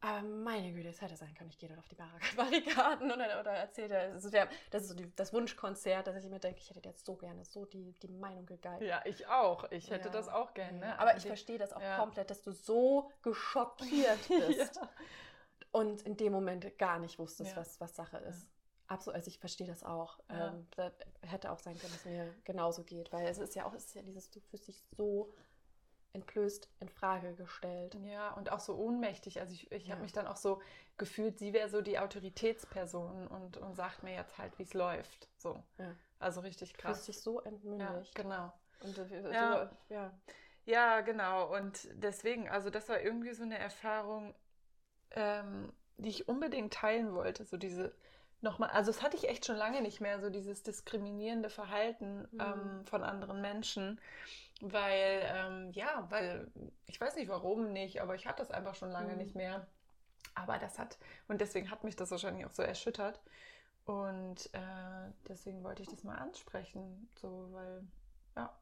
[0.00, 3.40] Aber meine Güte, es hätte sein können, ich gehe dort auf die Barrik- Barrikaden oder,
[3.40, 6.70] oder erzähle, das, wär, das ist so die, das Wunschkonzert, dass ich mir denke, ich
[6.70, 8.82] hätte jetzt so gerne so die, die Meinung gegeigt.
[8.82, 9.64] Ja, ich auch.
[9.72, 10.12] Ich hätte Ja.
[10.12, 10.78] das auch gerne.
[10.78, 10.98] Ne?
[11.00, 11.96] Aber ich die- verstehe das auch ja.
[11.98, 14.88] komplett, dass du so geschockiert bist ja.
[15.72, 18.46] und in dem Moment gar nicht wusstest, was, was Sache ist.
[18.86, 20.18] Absolut, also ich verstehe das auch.
[20.30, 23.66] Ähm, das hätte auch sein können, dass es mir genauso geht, weil es ist ja
[23.66, 25.34] auch, es ist ja dieses, du fühlst dich so
[26.12, 27.96] entblößt, in Frage gestellt.
[28.04, 29.40] Ja, und auch so ohnmächtig.
[29.40, 29.92] Also ich, ich Ja.
[29.92, 30.60] habe mich dann auch so
[30.96, 35.28] gefühlt, sie wäre so die Autoritätsperson und, und sagt mir jetzt halt, wie es läuft.
[35.36, 35.62] So.
[35.78, 35.94] Ja.
[36.18, 37.06] Also richtig Du krass.
[37.06, 38.14] dich so Ja, entmündigt.
[38.14, 38.52] genau.
[38.80, 39.70] Und so, Ja.
[39.88, 40.12] ja.
[40.66, 41.54] Ja, genau.
[41.54, 44.34] Und deswegen, also das war irgendwie so eine Erfahrung,
[45.12, 47.44] ähm, die ich unbedingt teilen wollte.
[47.44, 47.94] So diese
[48.40, 52.40] nochmal, also das hatte ich echt schon lange nicht mehr, so dieses diskriminierende Verhalten Mhm.
[52.40, 54.00] ähm, von anderen Menschen.
[54.60, 56.50] Weil, ähm, ja, weil
[56.86, 59.18] ich weiß nicht warum nicht, aber ich hatte das einfach schon lange Mhm.
[59.18, 59.66] nicht mehr.
[60.34, 63.20] Aber das hat, und deswegen hat mich das wahrscheinlich auch so erschüttert.
[63.84, 67.86] Und äh, deswegen wollte ich das mal ansprechen, so, weil,
[68.36, 68.58] ja,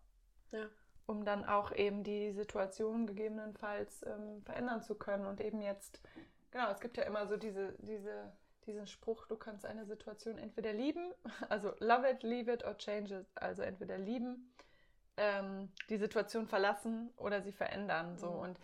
[0.52, 0.68] Ja.
[1.06, 5.26] um dann auch eben die Situation gegebenenfalls ähm, verändern zu können.
[5.26, 6.00] Und eben jetzt,
[6.50, 8.32] genau, es gibt ja immer so diese, diese,
[8.66, 11.12] diesen Spruch, du kannst eine Situation entweder lieben,
[11.48, 14.52] also love it, leave it or change it, also entweder lieben,
[15.16, 18.16] ähm, die Situation verlassen oder sie verändern.
[18.18, 18.31] So.
[18.31, 18.38] Mhm.
[18.40, 18.61] Und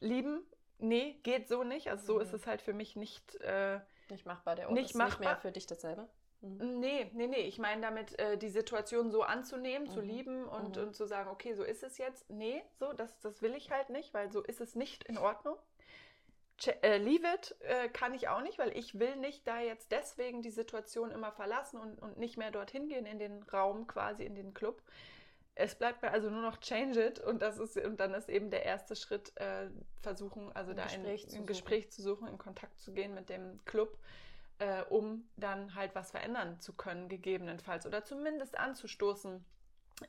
[0.00, 0.42] lieben,
[0.78, 1.88] nee, geht so nicht.
[1.90, 2.20] Also so Mhm.
[2.22, 3.34] ist es halt für mich nicht.
[3.36, 3.80] Äh,
[4.10, 5.36] Nicht machbar, der Ort Nicht ist nicht mehr machbar.
[5.40, 6.08] für dich dasselbe.
[6.42, 6.78] Mhm.
[6.80, 7.40] Nee, nee, nee.
[7.40, 10.06] Ich meine damit, äh, die Situation so anzunehmen, zu Mhm.
[10.08, 10.82] lieben und, Mhm.
[10.82, 12.28] und zu sagen, okay, so ist es jetzt.
[12.30, 15.56] Nee, so, das, das will ich halt nicht, weil so ist es nicht in Ordnung.
[16.58, 19.92] Ch äh, leave it äh, kann ich auch nicht, weil ich will nicht da jetzt
[19.92, 24.24] deswegen die Situation immer verlassen und, und nicht mehr dorthin gehen in den Raum, quasi
[24.24, 24.80] in den Club.
[25.58, 28.50] Es bleibt mir also nur noch change it und das ist und dann ist eben
[28.50, 29.70] der erste Schritt äh,
[30.02, 31.46] versuchen, also Ein da Gespräch ein, ein.
[31.46, 33.98] Gespräch zu suchen, in Kontakt zu gehen mit dem Club,
[34.58, 39.42] äh, um dann halt was verändern zu können, gegebenenfalls oder zumindest anzustoßen.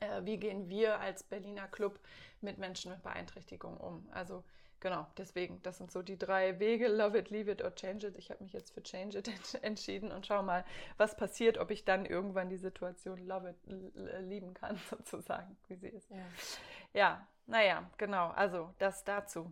[0.02, 1.98] Äh, wie gehen wir als Berliner Club
[2.42, 4.06] mit Menschen mit Beeinträchtigung um?
[4.12, 4.44] Also
[4.80, 8.16] genau, deswegen, das sind so die drei Wege, love it, leave it or change it.
[8.18, 10.64] Ich habe mich jetzt für change it ent- entschieden und schau mal,
[10.98, 13.58] was passiert, ob ich dann irgendwann die Situation love it
[14.22, 16.10] lieben kann, sozusagen, wie sie ist.
[16.10, 16.26] Ja.
[16.94, 19.52] Ja, naja, genau, also das dazu.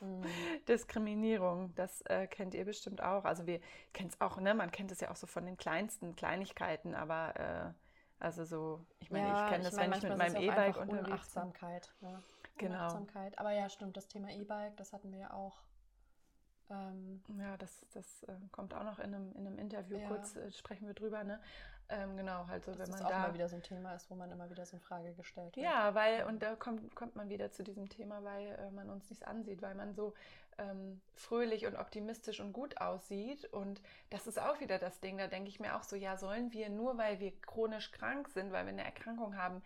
[0.00, 0.24] Mhm.
[0.68, 3.24] Diskriminierung, das äh, kennt ihr bestimmt auch.
[3.24, 3.60] Also wir
[3.92, 4.54] kennen es auch, ne?
[4.54, 7.72] Man kennt es ja auch so von den kleinsten Kleinigkeiten, aber äh,
[8.18, 11.52] also so, ich meine, ich kenne das, mein, wenn ich mit meinem E-Bike unterwegs bin.
[12.00, 12.22] Ne?
[12.58, 12.74] Genau.
[12.76, 13.38] Unachtsamkeit.
[13.38, 15.58] Aber ja, stimmt, das Thema E-Bike, das hatten wir ja auch.
[16.70, 20.08] Ähm, Ja, das, das äh, kommt auch noch in einem, in einem Interview, Ja.
[20.08, 21.40] kurz äh, sprechen wir drüber, ne?
[21.90, 23.18] Ähm, genau, halt so, wenn man auch da.
[23.18, 25.66] mal wieder so ein Thema ist, wo man immer wieder so in Frage gestellt wird.
[25.66, 29.10] Ja, weil, und da kommt, kommt man wieder zu diesem Thema, weil äh, man uns
[29.10, 30.14] nichts ansieht, weil man so
[30.56, 33.44] ähm, fröhlich und optimistisch und gut aussieht.
[33.52, 36.52] Und das ist auch wieder das Ding, da denke ich mir auch so, ja, sollen
[36.54, 39.60] wir nur, weil wir chronisch krank sind, weil wir eine Erkrankung haben,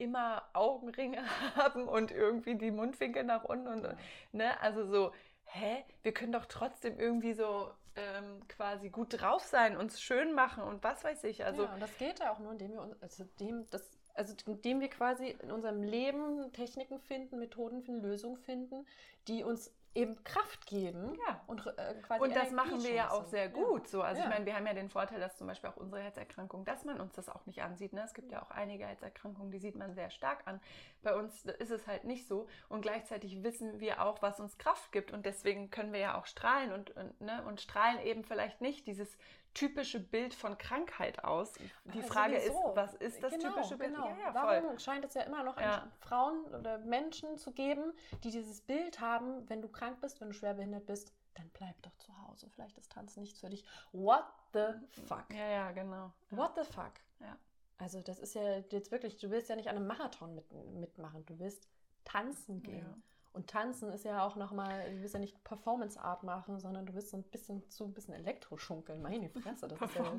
[0.00, 1.22] immer Augenringe
[1.56, 3.96] haben und irgendwie die Mundwinkel nach unten und,
[4.32, 5.12] ne, also so,
[5.44, 10.62] hä, wir können doch trotzdem irgendwie so ähm, quasi gut drauf sein, uns schön machen
[10.62, 11.44] und was weiß ich.
[11.44, 13.82] Also ja, und das geht ja auch nur, indem wir uns, also dem, das,
[14.14, 18.86] also indem wir quasi in unserem Leben Techniken finden, Methoden finden, Lösungen finden,
[19.28, 21.18] die uns eben Kraft geben.
[21.26, 21.40] Ja.
[21.46, 23.88] Und, äh, quasi und das machen wir ja auch sehr gut.
[23.88, 24.02] So.
[24.02, 24.28] Also ja.
[24.28, 27.00] ich meine, wir haben ja den Vorteil, dass zum Beispiel auch unsere Herzerkrankung, dass man
[27.00, 27.92] uns das auch nicht ansieht.
[27.92, 28.02] Ne?
[28.04, 30.60] Es gibt ja auch einige Herzerkrankungen, die sieht man sehr stark an.
[31.02, 32.46] Bei uns ist es halt nicht so.
[32.68, 35.12] Und gleichzeitig wissen wir auch, was uns Kraft gibt.
[35.12, 37.42] Und deswegen können wir ja auch strahlen und, und, ne?
[37.46, 39.18] und strahlen eben vielleicht nicht dieses
[39.54, 41.52] typische Bild von Krankheit aus.
[41.84, 43.94] Die also Frage ist, was ist das genau, typische Bild?
[43.94, 44.08] Genau.
[44.08, 45.90] Ja, ja, Warum scheint es ja immer noch ja.
[46.00, 47.92] Frauen oder Menschen zu geben,
[48.24, 51.96] die dieses Bild haben, wenn du krank bist, wenn du schwerbehindert bist, dann bleib doch
[51.96, 52.48] zu Hause.
[52.50, 53.64] Vielleicht ist Tanzen nichts für dich.
[53.92, 54.66] What the
[55.06, 55.24] fuck?
[55.32, 56.12] Ja, ja, genau.
[56.30, 56.92] What the fuck?
[57.20, 57.36] Ja.
[57.78, 61.24] Also das ist ja jetzt wirklich, du willst ja nicht an einem Marathon mit, mitmachen,
[61.26, 61.66] du willst
[62.04, 63.02] tanzen gehen.
[63.32, 66.94] Und tanzen ist ja auch nochmal, du willst ja nicht Performance Art machen, sondern du
[66.94, 69.00] willst so ein bisschen zu ein bisschen Elektroschunkeln.
[69.00, 70.12] Meine Fresse, das ist ja.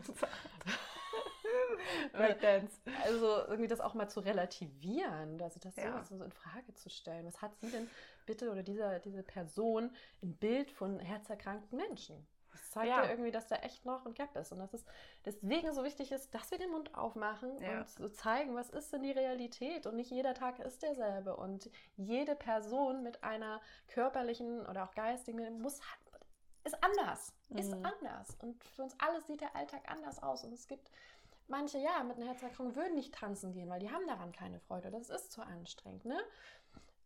[2.13, 2.80] Breakdance.
[3.04, 6.02] Also irgendwie das auch mal zu relativieren, also das ja.
[6.04, 7.26] so in Frage zu stellen.
[7.26, 7.89] Was hat sie denn
[8.26, 9.91] bitte oder dieser, diese Person
[10.24, 12.26] ein Bild von herzerkrankten Menschen?
[12.52, 13.04] Das zeigt ja.
[13.04, 13.10] ja.
[13.10, 14.52] irgendwie, dass da echt noch ein Gap ist.
[14.52, 14.86] Und dass es
[15.26, 17.80] deswegen so wichtig ist, dass wir den Mund aufmachen ja.
[17.80, 19.88] und so zeigen, was ist denn die Realität.
[19.88, 21.36] Und nicht jeder Tag ist derselbe.
[21.36, 25.80] Und jede Person mit einer körperlichen oder auch geistigen muss
[26.64, 27.34] ist anders.
[27.50, 27.58] Mhm.
[27.58, 28.38] Ist anders.
[28.42, 30.44] Und für uns alle sieht der Alltag anders aus.
[30.44, 30.92] Und es gibt
[31.48, 34.90] manche, ja, mit einer Herzerkrankung würden nicht tanzen gehen, weil die haben daran keine Freude.
[34.92, 36.06] Das ist zu anstrengend.
[36.06, 36.20] Ne?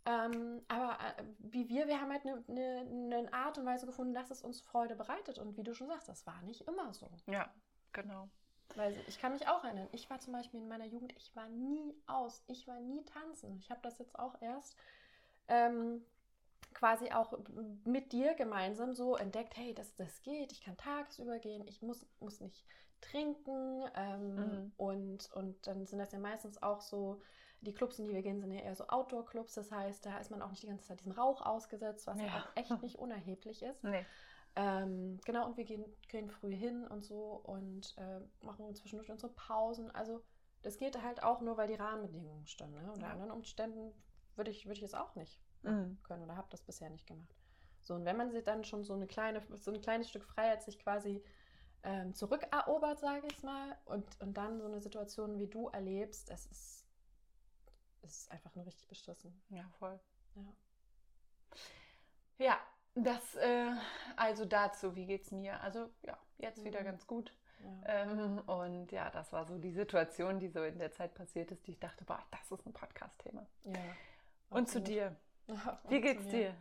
[0.06, 4.14] Ähm, aber äh, wie wir, wir haben halt eine ne, ne Art und Weise gefunden,
[4.14, 5.40] dass es uns Freude bereitet.
[5.40, 7.10] Und wie du schon sagst, das war nicht immer so.
[7.28, 7.52] Ja,
[7.92, 8.30] genau.
[8.76, 11.48] Weil ich kann mich auch erinnern, ich war zum Beispiel in meiner Jugend, ich war
[11.48, 13.58] nie aus, ich war nie tanzen.
[13.60, 14.76] Ich habe das jetzt auch erst
[15.48, 16.04] ähm,
[16.74, 17.34] quasi auch
[17.86, 22.06] mit dir gemeinsam so entdeckt, hey, das, das geht, ich kann tagsüber gehen, ich muss,
[22.20, 22.66] muss nicht
[23.02, 24.72] trinken ähm, mhm.
[24.78, 27.22] und, und dann sind das ja meistens auch so
[27.66, 29.54] die Clubs, in die wir gehen, sind ja eher so Outdoor-Clubs.
[29.54, 32.28] Das heißt, da ist man auch nicht die ganze Zeit diesem Rauch ausgesetzt, was ja,
[32.28, 33.84] ja auch echt nicht unerheblich ist.
[33.84, 34.06] Nee.
[34.56, 39.34] Ähm, genau, und wir gehen, gehen früh hin und so und äh, machen zwischendurch unsere
[39.34, 39.92] Pausen.
[39.92, 40.24] Also
[40.62, 42.74] das geht halt auch nur, weil die Rahmenbedingungen stimmen.
[42.82, 42.92] Ne?
[42.92, 43.14] Unter ja.
[43.14, 43.94] anderen Umständen
[44.36, 45.98] würde ich, würd ich es auch nicht mhm.
[46.04, 47.36] können oder habe das bisher nicht gemacht.
[47.82, 50.64] So, und wenn man sich dann schon so eine kleine, so ein kleines Stück Freiheit
[50.64, 51.24] sich quasi
[51.84, 56.48] ähm, zurückerobert, sage ich mal, und, und dann so eine Situation wie du erlebst, es
[56.48, 56.85] ist
[58.06, 59.42] es ist einfach nur richtig beschissen.
[59.50, 60.00] Ja, voll.
[60.36, 60.54] Ja.
[62.38, 62.60] Ja,
[62.96, 63.72] das, äh,
[64.16, 65.60] also dazu, wie geht's mir?
[65.62, 66.66] Also ja, jetzt mhm.
[66.66, 67.34] wieder ganz gut.
[67.60, 68.04] Ja.
[68.04, 71.66] Ähm, und ja, das war so die Situation, die so in der Zeit passiert ist,
[71.68, 73.46] die ich dachte, boah, das ist ein Podcast-Thema.
[73.66, 73.80] Ja.
[74.50, 75.16] Und zu dir.
[75.48, 76.56] Ja, wie geht's dir?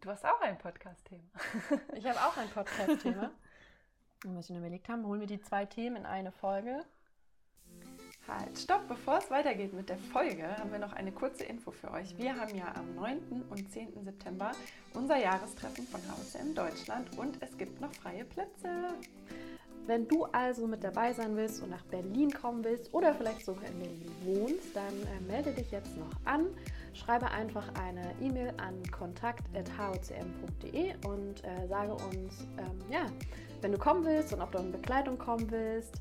[0.00, 1.22] Du hast auch ein Podcast-Thema.
[1.94, 3.30] Ich habe auch ein Podcast-Thema.
[4.24, 6.84] Und was wir überlegt haben, holen wir die zwei Themen in eine Folge.
[8.28, 11.90] Halt, stopp, bevor es weitergeht mit der Folge, haben wir noch eine kurze Info für
[11.90, 12.16] euch.
[12.18, 13.44] Wir haben ja am 9.
[13.50, 14.04] und 10.
[14.04, 14.52] September
[14.94, 18.94] unser Jahrestreffen von HCM Deutschland und es gibt noch freie Plätze.
[19.86, 23.64] Wenn du also mit dabei sein willst und nach Berlin kommen willst oder vielleicht sogar
[23.64, 26.46] in Berlin wohnst, dann äh, melde dich jetzt noch an.
[26.92, 33.06] Schreibe einfach eine E-Mail an kontakt.hocm.de und äh, sage uns, ähm, ja,
[33.62, 36.00] wenn du kommen willst und ob du in Begleitung kommen willst.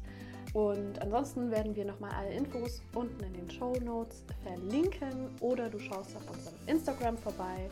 [0.53, 5.79] Und ansonsten werden wir nochmal alle Infos unten in den Show Notes verlinken oder du
[5.79, 7.69] schaust auf unserem Instagram vorbei.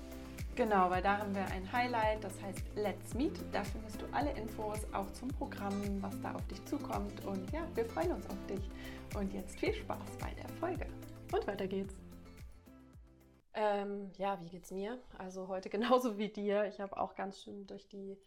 [0.56, 3.40] Genau, weil da haben wir ein Highlight, das heißt Let's Meet.
[3.52, 7.24] Da findest du alle Infos auch zum Programm, was da auf dich zukommt.
[7.26, 8.68] Und ja, wir freuen uns auf dich.
[9.16, 10.88] Und jetzt viel Spaß bei der Folge.
[11.32, 11.96] Und weiter geht's.
[13.54, 15.00] Ähm, ja, wie geht's mir?
[15.18, 16.66] Also heute genauso wie dir.
[16.66, 18.18] Ich habe auch ganz schön durch die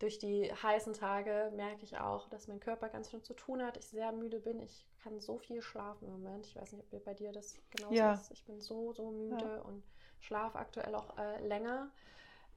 [0.00, 3.76] durch die heißen Tage merke ich auch, dass mein Körper ganz schön zu tun hat.
[3.76, 4.58] Ich sehr müde bin.
[4.60, 6.46] Ich kann so viel schlafen im Moment.
[6.46, 8.14] Ich weiß nicht, ob bei dir das genauso ja.
[8.14, 8.30] ist.
[8.30, 9.60] Ich bin so, so müde ja.
[9.60, 9.84] und
[10.20, 11.90] schlafe aktuell auch äh, länger.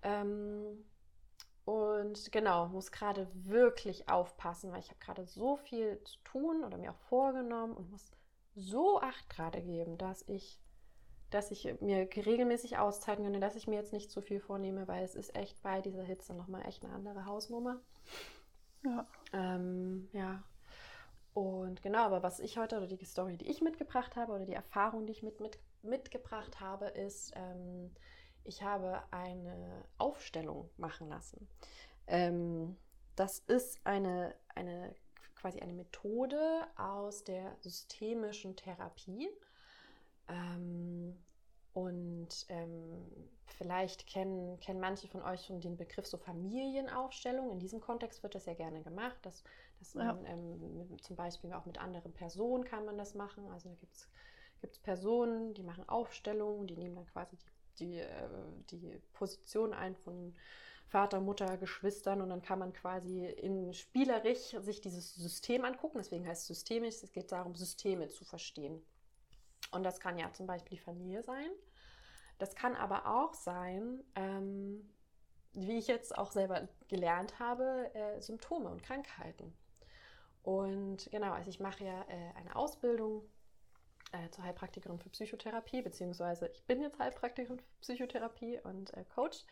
[0.03, 0.85] Ähm,
[1.65, 6.77] und genau, muss gerade wirklich aufpassen, weil ich habe gerade so viel zu tun oder
[6.77, 8.11] mir auch vorgenommen und muss
[8.55, 10.59] so Acht gerade geben, dass ich
[11.33, 15.03] dass ich mir regelmäßig Auszeiten gönne, dass ich mir jetzt nicht zu viel vornehme, weil
[15.03, 17.79] es ist echt bei dieser Hitze nochmal echt eine andere Hausnummer.
[18.83, 19.07] Ja.
[19.33, 20.43] Ähm, ja.
[21.33, 24.53] Und genau, aber was ich heute oder die Story, die ich mitgebracht habe oder die
[24.53, 27.91] Erfahrung, die ich mit, mit mitgebracht habe, ist, ähm,
[28.45, 31.47] Ich habe eine Aufstellung machen lassen.
[32.07, 32.77] Ähm,
[33.15, 34.93] das ist eine, eine
[35.35, 39.29] quasi eine Methode aus der systemischen Therapie.
[40.27, 41.17] Ähm,
[41.73, 47.51] und ähm, vielleicht kennen, kennen manche von euch schon den Begriff so Familienaufstellung.
[47.51, 49.43] In diesem Kontext wird das ja gerne gemacht, dass,
[49.79, 50.31] dass man ja.
[50.31, 53.49] ähm, zum Beispiel auch mit anderen Personen kann man das machen.
[53.51, 57.45] Also da gibt es Personen, die machen Aufstellungen, die nehmen dann quasi die,
[57.79, 58.27] die, äh,
[58.69, 60.35] die Position ein von
[60.87, 65.97] Vater, Mutter, Geschwistern und dann kann man quasi in spielerisch sich dieses System angucken.
[65.97, 67.01] Deswegen heißt es systemisch.
[67.01, 68.79] Es geht darum, Systeme zu verstehen.
[69.73, 71.49] Und das kann ja zum Beispiel die Familie sein.
[72.37, 74.89] Das kann aber auch sein, ähm,
[75.53, 79.53] wie ich jetzt auch selber gelernt habe, äh, Symptome und Krankheiten.
[80.41, 83.23] Und genau, also ich mache ja äh, eine Ausbildung
[84.11, 89.45] äh, zur Heilpraktikerin für Psychotherapie, beziehungsweise ich bin jetzt Heilpraktikerin für Psychotherapie und äh, Coach.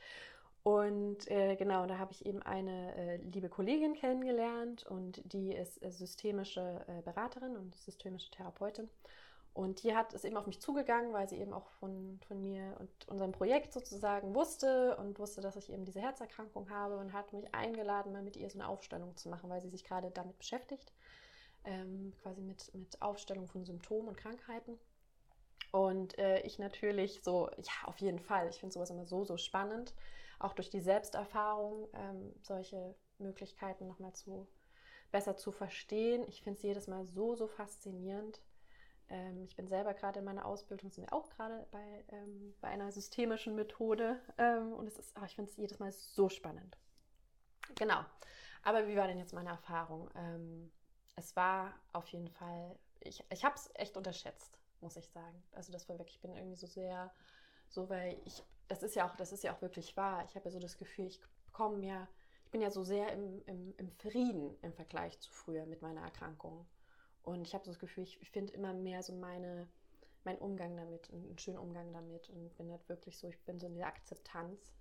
[0.63, 5.79] Und äh, genau, da habe ich eben eine äh, liebe Kollegin kennengelernt und die ist
[5.79, 8.89] systemische Beraterin und systemische Therapeutin.
[9.53, 12.77] Und die hat es eben auf mich zugegangen, weil sie eben auch von, von mir
[12.79, 17.33] und unserem Projekt sozusagen wusste und wusste, dass ich eben diese Herzerkrankung habe und hat
[17.33, 20.37] mich eingeladen, mal mit ihr so eine Aufstellung zu machen, weil sie sich gerade damit
[20.37, 20.93] beschäftigt,
[21.65, 24.79] ähm, quasi mit, mit Aufstellung von Symptomen und Krankheiten.
[25.71, 28.47] Und äh, ich natürlich so, ja, auf jeden Fall.
[28.49, 29.93] Ich finde sowas immer so, so spannend,
[30.39, 34.47] auch durch die Selbsterfahrung ähm, solche Möglichkeiten nochmal zu
[35.11, 36.25] besser zu verstehen.
[36.29, 38.41] Ich finde es jedes Mal so, so faszinierend
[39.11, 42.69] ähm, ich bin selber gerade in meiner Ausbildung, sind wir auch gerade bei, ähm, bei
[42.69, 44.19] einer systemischen Methode.
[44.37, 46.77] Ähm, und es ist, ach, ich finde es jedes Mal so spannend.
[47.75, 48.03] Genau.
[48.63, 50.09] Aber wie war denn jetzt meine Erfahrung?
[50.15, 50.71] Ähm,
[51.15, 55.43] es war auf jeden Fall, ich, ich habe es echt unterschätzt, muss ich sagen.
[55.51, 57.11] Also das war wirklich, ich bin irgendwie so sehr,
[57.67, 60.23] so weil ich, das ist ja auch, das ist ja auch wirklich wahr.
[60.25, 61.21] Ich habe ja so das Gefühl, ich
[61.51, 62.07] komme ja,
[62.45, 66.01] ich bin ja so sehr im, im, im Frieden im Vergleich zu früher mit meiner
[66.01, 66.65] Erkrankung.
[67.23, 69.67] Und ich habe so das Gefühl, ich, finde immer mehr so meine,
[70.23, 73.67] meinen Umgang damit, einen schönen Umgang damit und bin halt wirklich so, ich bin so
[73.67, 74.73] in der Akzeptanz.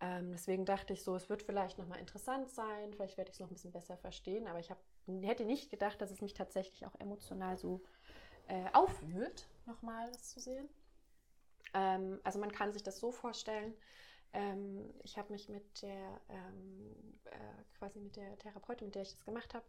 [0.00, 3.40] Ähm, deswegen dachte ich so, es wird vielleicht nochmal interessant sein, vielleicht werde ich es
[3.40, 4.78] noch ein bisschen besser verstehen, aber ich hab,
[5.22, 7.82] hätte nicht gedacht, dass es mich tatsächlich auch emotional so
[8.48, 10.68] äh, aufwühlt, nochmal das zu sehen.
[11.72, 13.74] Ähm, also man kann sich das so vorstellen,
[14.34, 19.12] ähm, ich habe mich mit der, ähm, äh, quasi mit der Therapeutin, mit der ich
[19.12, 19.64] das gemacht habe,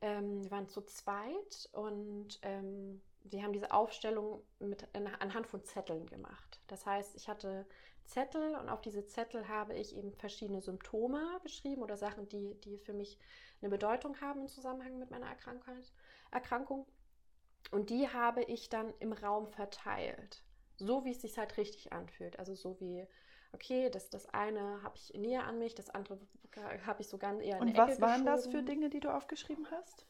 [0.00, 6.06] ähm, wir waren zu zweit und ähm, wir haben diese Aufstellung mit, anhand von Zetteln
[6.06, 6.60] gemacht.
[6.68, 7.66] Das heißt, ich hatte
[8.04, 12.78] Zettel und auf diese Zettel habe ich eben verschiedene Symptome beschrieben oder Sachen, die, die
[12.78, 13.18] für mich
[13.60, 15.28] eine Bedeutung haben im Zusammenhang mit meiner
[16.30, 16.86] Erkrankung.
[17.70, 20.42] Und die habe ich dann im Raum verteilt,
[20.76, 22.38] so wie es sich halt richtig anfühlt.
[22.38, 23.06] Also so wie
[23.52, 26.18] okay, das, das eine habe ich näher an mich, das andere
[26.86, 29.14] habe ich so ganz eher in Und was Ecke waren das für Dinge, die du
[29.14, 30.06] aufgeschrieben hast?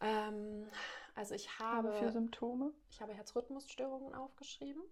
[0.00, 0.66] Ähm,
[1.14, 1.92] also ich habe...
[1.92, 2.72] Für Symptome?
[2.90, 4.82] Ich habe Herzrhythmusstörungen aufgeschrieben.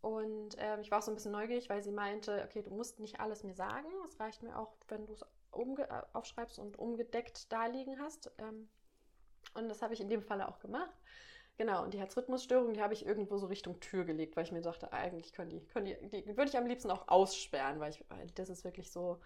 [0.00, 3.00] Und ähm, ich war auch so ein bisschen neugierig, weil sie meinte, okay, du musst
[3.00, 3.88] nicht alles mir sagen.
[4.04, 8.30] Es reicht mir auch, wenn du es äh, aufschreibst und umgedeckt da liegen hast.
[8.38, 8.68] Ähm,
[9.54, 10.94] und das habe ich in dem Falle auch gemacht.
[11.58, 14.62] Genau, und die Herzrhythmusstörung, die habe ich irgendwo so Richtung Tür gelegt, weil ich mir
[14.62, 18.04] dachte, eigentlich können die, können die, die würde ich am liebsten auch aussperren, weil ich,
[18.34, 19.18] das ist wirklich so,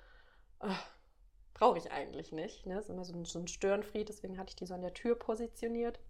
[0.60, 0.68] oh,
[1.52, 2.64] brauche ich eigentlich nicht.
[2.64, 2.76] Ne?
[2.76, 4.94] Das ist immer so ein, so ein Störenfried, deswegen hatte ich die so an der
[4.94, 6.00] Tür positioniert.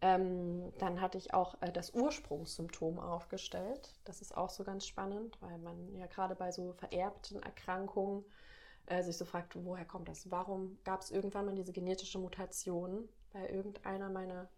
[0.00, 4.00] Ähm, dann hatte ich auch äh, das Ursprungssymptom aufgestellt.
[4.04, 8.24] Das ist auch so ganz spannend, weil man ja gerade bei so vererbten Erkrankungen
[8.86, 10.30] äh, sich so fragt, woher kommt das?
[10.30, 14.48] Warum gab es irgendwann mal diese genetische Mutation bei irgendeiner meiner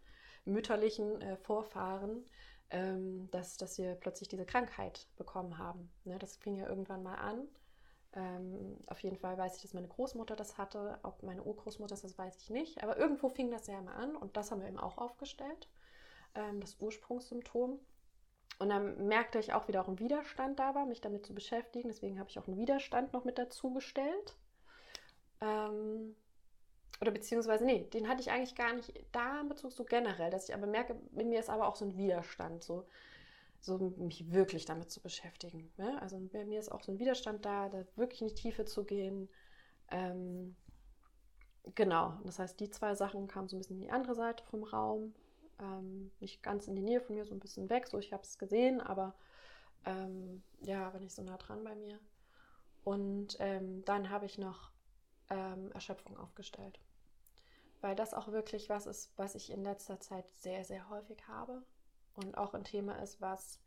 [0.46, 2.24] mütterlichen äh, Vorfahren,
[2.70, 5.90] ähm, dass, dass wir plötzlich diese Krankheit bekommen haben.
[6.04, 7.48] Ne, das fing ja irgendwann mal an.
[8.14, 10.98] Ähm, auf jeden Fall weiß ich, dass meine Großmutter das hatte.
[11.02, 12.82] Ob meine Urgroßmutter das, weiß ich nicht.
[12.82, 15.68] Aber irgendwo fing das ja mal an und das haben wir eben auch aufgestellt.
[16.34, 17.78] Ähm, das Ursprungssymptom.
[18.58, 21.88] Und dann merkte ich auch wieder auch ein Widerstand da war, mich damit zu beschäftigen.
[21.88, 24.36] Deswegen habe ich auch einen Widerstand noch mit dazu gestellt.
[25.42, 26.16] Ähm,
[27.00, 30.48] oder beziehungsweise, nee, den hatte ich eigentlich gar nicht da in Bezug so generell, dass
[30.48, 32.86] ich aber merke, in mir ist aber auch so ein Widerstand, so,
[33.60, 35.72] so mich wirklich damit zu beschäftigen.
[35.76, 36.00] Ne?
[36.00, 38.84] Also bei mir ist auch so ein Widerstand da, da wirklich in die Tiefe zu
[38.84, 39.28] gehen.
[39.90, 40.56] Ähm,
[41.74, 44.64] genau, das heißt, die zwei Sachen kamen so ein bisschen in die andere Seite vom
[44.64, 45.14] Raum,
[45.60, 48.22] ähm, nicht ganz in die Nähe von mir, so ein bisschen weg, so ich habe
[48.22, 49.14] es gesehen, aber
[49.84, 51.98] ähm, ja, aber nicht so nah dran bei mir.
[52.84, 54.70] Und ähm, dann habe ich noch
[55.28, 56.78] ähm, Erschöpfung aufgestellt
[57.86, 61.62] weil das auch wirklich was ist, was ich in letzter Zeit sehr, sehr häufig habe
[62.16, 63.60] und auch ein Thema ist, was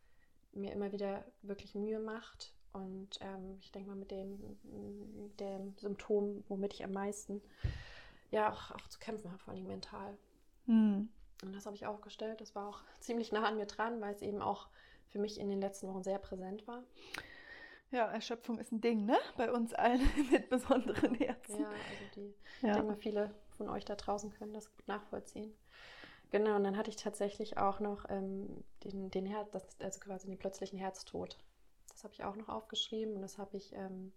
[0.52, 2.54] mir immer wieder wirklich Mühe macht.
[2.74, 4.60] Und ähm, ich denke mal, mit dem,
[5.40, 7.42] dem Symptom, womit ich am meisten
[8.30, 10.18] ja auch, auch zu kämpfen habe, vor allem mental.
[10.66, 11.08] Hm.
[11.42, 12.42] Und das habe ich aufgestellt.
[12.42, 14.68] Das war auch ziemlich nah an mir dran, weil es eben auch
[15.08, 16.84] für mich in den letzten Wochen sehr präsent war.
[17.92, 19.18] Ja, Erschöpfung ist ein Ding, ne?
[19.36, 21.60] Bei uns allen mit besonderen Herzen.
[21.60, 22.70] Ja, also die, ja.
[22.70, 25.54] ich denke mal, viele von euch da draußen können das gut nachvollziehen.
[26.32, 30.28] Genau, und dann hatte ich tatsächlich auch noch ähm, den, den Herz, das, also quasi
[30.28, 31.38] den plötzlichen Herztod.
[31.90, 34.14] Das habe ich auch noch aufgeschrieben und das habe ich ähm,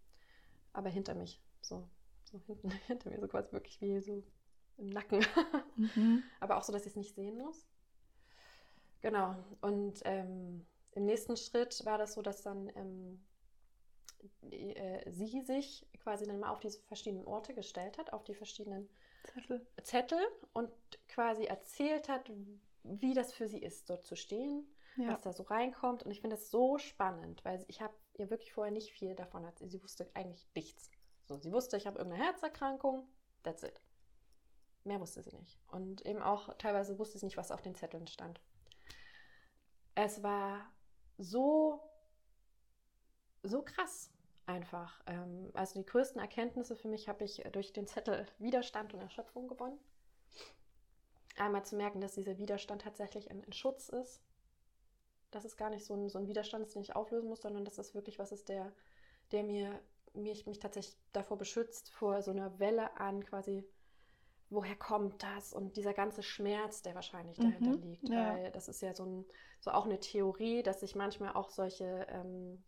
[0.74, 1.88] aber hinter mich, so,
[2.24, 4.22] so hinten, hinter mir, so quasi wirklich wie so
[4.78, 5.24] im Nacken.
[5.74, 6.22] Mhm.
[6.38, 7.66] aber auch so, dass ich es nicht sehen muss.
[9.00, 13.24] Genau, und ähm, im nächsten Schritt war das so, dass dann ähm,
[14.50, 18.88] äh, sie sich quasi dann mal auf diese verschiedenen Orte gestellt hat, auf die verschiedenen
[19.24, 19.66] Zettel.
[19.82, 20.20] Zettel
[20.52, 20.70] und
[21.08, 22.30] quasi erzählt hat,
[22.84, 24.66] wie das für sie ist, dort zu stehen,
[24.96, 25.08] ja.
[25.08, 26.02] was da so reinkommt.
[26.02, 29.44] Und ich finde das so spannend, weil ich habe ihr wirklich vorher nicht viel davon
[29.44, 29.70] erzählt.
[29.70, 30.90] Sie wusste eigentlich nichts.
[31.24, 33.06] So, sie wusste, ich habe irgendeine Herzerkrankung,
[33.42, 33.80] that's it.
[34.84, 35.60] Mehr wusste sie nicht.
[35.70, 38.40] Und eben auch teilweise wusste sie nicht, was auf den Zetteln stand.
[39.94, 40.72] Es war
[41.18, 41.80] so,
[43.42, 44.10] so krass
[44.46, 45.00] einfach.
[45.06, 49.48] Ähm, also die größten Erkenntnisse für mich habe ich durch den Zettel Widerstand und Erschöpfung
[49.48, 49.78] gewonnen.
[51.36, 54.22] Einmal zu merken, dass dieser Widerstand tatsächlich ein, ein Schutz ist.
[55.30, 57.64] Dass es gar nicht so ein, so ein Widerstand ist, den ich auflösen muss, sondern
[57.64, 58.72] dass das wirklich was ist, der,
[59.30, 59.80] der mir,
[60.12, 63.64] mich, mich tatsächlich davor beschützt, vor so einer Welle an quasi,
[64.50, 65.54] woher kommt das?
[65.54, 68.08] Und dieser ganze Schmerz, der wahrscheinlich dahinter mhm, liegt.
[68.10, 68.34] Ja.
[68.34, 69.24] Weil das ist ja so, ein,
[69.60, 72.62] so auch eine Theorie, dass sich manchmal auch solche ähm,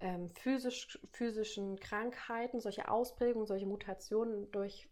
[0.00, 4.88] ähm, physisch, physischen Krankheiten, solche Ausprägungen, solche Mutationen durch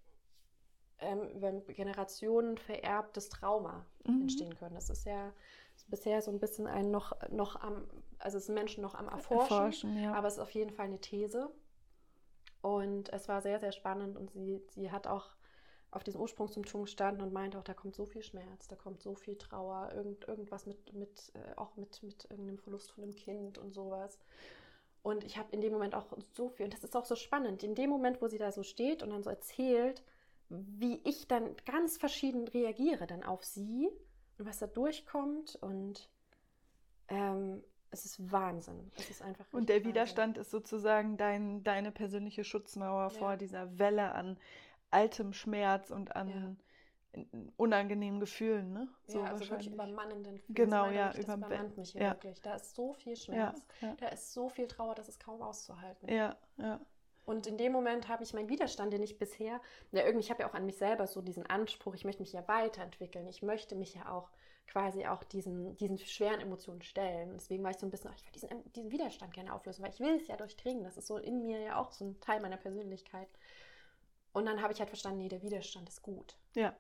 [1.01, 4.23] ähm, über Generationen vererbtes Trauma mhm.
[4.23, 4.75] entstehen können.
[4.75, 5.33] Das ist ja
[5.89, 7.87] bisher so ein bisschen ein noch, noch am,
[8.19, 10.13] also es sind Menschen noch am Erforschen, Erforschen ja.
[10.13, 11.51] aber es ist auf jeden Fall eine These.
[12.61, 15.31] Und es war sehr, sehr spannend und sie, sie hat auch
[15.91, 19.15] auf diesem Ursprungssymptom gestanden und meinte auch, da kommt so viel Schmerz, da kommt so
[19.15, 23.57] viel Trauer, irgend, irgendwas mit, mit äh, auch mit, mit irgendeinem Verlust von einem Kind
[23.57, 24.19] und sowas.
[25.03, 27.63] Und ich habe in dem Moment auch so viel, und das ist auch so spannend,
[27.63, 30.03] in dem Moment, wo sie da so steht und dann so erzählt,
[30.49, 33.89] wie ich dann ganz verschieden reagiere dann auf sie
[34.39, 36.09] und was da durchkommt und
[37.09, 38.91] ähm, es ist Wahnsinn.
[38.97, 40.43] Es ist einfach und der Widerstand Wahnsinn.
[40.43, 43.11] ist sozusagen dein, deine persönliche Schutzmauer ja.
[43.11, 44.39] vor dieser Welle an
[44.91, 46.59] altem Schmerz und an
[47.57, 48.89] unangenehmen Gefühlen, ne?
[49.07, 50.55] So ja, also wirklich übermannenden Gefühlen.
[50.55, 52.11] Genau, ja, über das übermannt mich ja.
[52.11, 52.41] wirklich.
[52.43, 53.95] Da ist so viel Schmerz, ja, ja.
[53.97, 56.09] da ist so viel Trauer, das ist kaum auszuhalten.
[56.09, 56.81] Ja, ja.
[57.25, 59.61] Und in dem Moment habe ich meinen Widerstand, den ich bisher,
[59.93, 62.33] ja, irgendwie, ich habe ja auch an mich selber so diesen Anspruch, ich möchte mich
[62.33, 64.31] ja weiterentwickeln, ich möchte mich ja auch
[64.69, 67.33] quasi auch diesen, diesen schweren Emotionen stellen.
[67.35, 70.01] Deswegen war ich so ein bisschen, ich will diesen, diesen Widerstand gerne auflösen, weil ich
[70.01, 70.85] will es ja durchdringen.
[70.85, 73.29] Das ist so in mir ja auch so ein Teil meiner Persönlichkeit.
[74.33, 76.37] Und dann habe ich halt verstanden, nee, der Widerstand ist gut.
[76.55, 76.75] Ja.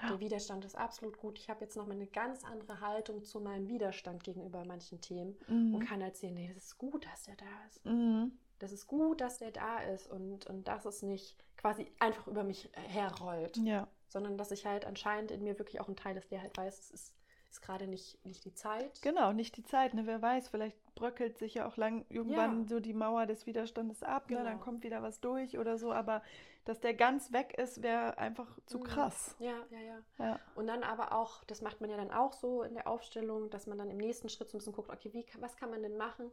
[0.00, 0.08] Ja.
[0.08, 1.38] Der Widerstand ist absolut gut.
[1.38, 5.36] Ich habe jetzt noch mal eine ganz andere Haltung zu meinem Widerstand gegenüber manchen Themen
[5.48, 5.74] mhm.
[5.74, 7.84] und kann erzählen, nee, das ist gut, dass der da ist.
[7.84, 8.32] Mhm.
[8.58, 12.44] Das ist gut, dass der da ist und, und dass es nicht quasi einfach über
[12.44, 13.88] mich herrollt, ja.
[14.08, 16.78] sondern dass ich halt anscheinend in mir wirklich auch ein Teil ist, der halt weiß,
[16.78, 17.14] es ist,
[17.50, 19.02] ist gerade nicht, nicht die Zeit.
[19.02, 19.94] Genau, nicht die Zeit.
[19.94, 20.06] Ne?
[20.06, 22.68] Wer weiß, vielleicht bröckelt sich ja auch lang irgendwann ja.
[22.68, 24.40] so die Mauer des Widerstandes ab, genau.
[24.40, 24.46] ne?
[24.46, 26.22] dann kommt wieder was durch oder so, aber
[26.64, 28.84] dass der ganz weg ist, wäre einfach zu mhm.
[28.84, 29.34] krass.
[29.38, 32.62] Ja, ja, ja, ja, Und dann aber auch, das macht man ja dann auch so
[32.62, 35.26] in der Aufstellung, dass man dann im nächsten Schritt so ein bisschen guckt, okay, wie,
[35.40, 36.30] was kann man denn machen,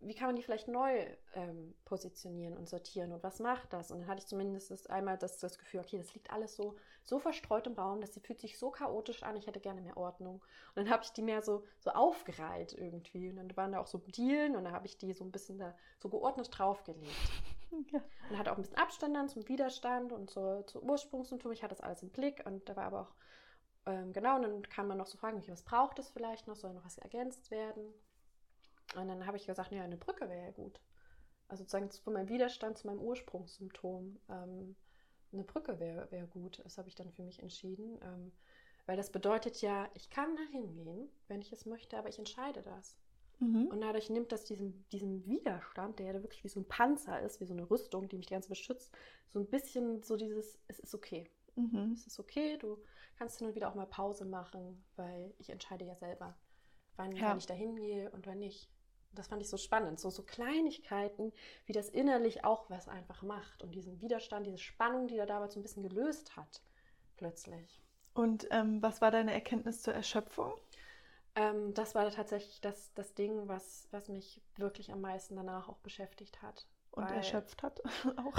[0.00, 3.90] wie kann man die vielleicht neu ähm, positionieren und sortieren und was macht das?
[3.90, 7.18] Und dann hatte ich zumindest einmal das, das Gefühl, okay, das liegt alles so, so
[7.18, 10.36] verstreut im Raum, dass sie fühlt sich so chaotisch an, ich hätte gerne mehr Ordnung.
[10.74, 13.30] Und dann habe ich die mehr so, so aufgereiht irgendwie.
[13.30, 15.58] Und dann waren da auch so Dielen und dann habe ich die so ein bisschen
[15.58, 17.08] da so geordnet draufgelegt.
[17.92, 18.00] Ja.
[18.30, 21.52] Und hatte auch ein bisschen Abstand dann zum Widerstand und zur, zur Ursprungssymptom.
[21.52, 23.14] Ich hatte das alles im Blick und da war aber auch,
[23.84, 26.56] ähm, genau, und dann kann man noch so fragen, okay, was braucht es vielleicht noch?
[26.56, 27.92] Soll noch was ergänzt werden?
[28.96, 30.80] Und dann habe ich gesagt, ja, eine Brücke wäre ja gut.
[31.48, 34.18] Also sozusagen von meinem Widerstand zu meinem Ursprungssymptom.
[34.28, 34.76] Ähm,
[35.32, 36.60] eine Brücke wäre wär gut.
[36.64, 37.98] Das habe ich dann für mich entschieden.
[38.02, 38.32] Ähm,
[38.86, 42.62] weil das bedeutet ja, ich kann da hingehen, wenn ich es möchte, aber ich entscheide
[42.62, 42.96] das.
[43.38, 43.66] Mhm.
[43.66, 47.40] Und dadurch nimmt das diesen, diesen Widerstand, der ja wirklich wie so ein Panzer ist,
[47.40, 48.90] wie so eine Rüstung, die mich die ganze beschützt,
[49.28, 51.30] so ein bisschen so dieses, es ist okay.
[51.54, 51.92] Mhm.
[51.92, 52.82] Es ist okay, du
[53.16, 56.36] kannst hin und wieder auch mal Pause machen, weil ich entscheide ja selber,
[56.96, 57.28] wann, ja.
[57.28, 58.70] wann ich da hingehe und wann nicht
[59.12, 60.00] das fand ich so spannend.
[60.00, 61.32] So, so Kleinigkeiten,
[61.66, 65.54] wie das innerlich auch was einfach macht und diesen Widerstand, diese Spannung, die er damals
[65.54, 66.62] so ein bisschen gelöst hat,
[67.16, 67.82] plötzlich.
[68.12, 70.52] Und ähm, was war deine Erkenntnis zur Erschöpfung?
[71.34, 75.78] Ähm, das war tatsächlich das, das Ding, was, was mich wirklich am meisten danach auch
[75.78, 76.66] beschäftigt hat.
[76.90, 77.80] Und erschöpft hat
[78.18, 78.38] auch.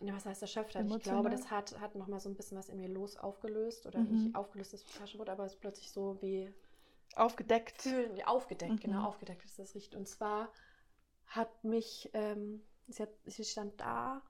[0.00, 0.86] Ja, was heißt erschöpft hat?
[0.86, 1.00] Ich Emotional?
[1.02, 3.86] glaube, das hat, hat nochmal so ein bisschen was in mir los aufgelöst.
[3.86, 4.04] Oder Mhm.
[4.04, 6.52] nicht aufgelöst ist das falsche Wort, aber es ist plötzlich so wie
[7.16, 7.82] Aufgedeckt.
[7.82, 8.80] fühlen, aufgedeckt, Mhm.
[8.80, 9.98] genau, aufgedeckt ist das richtig.
[9.98, 10.52] Und zwar
[11.26, 14.22] hat mich, ähm, sie, hat, sie stand da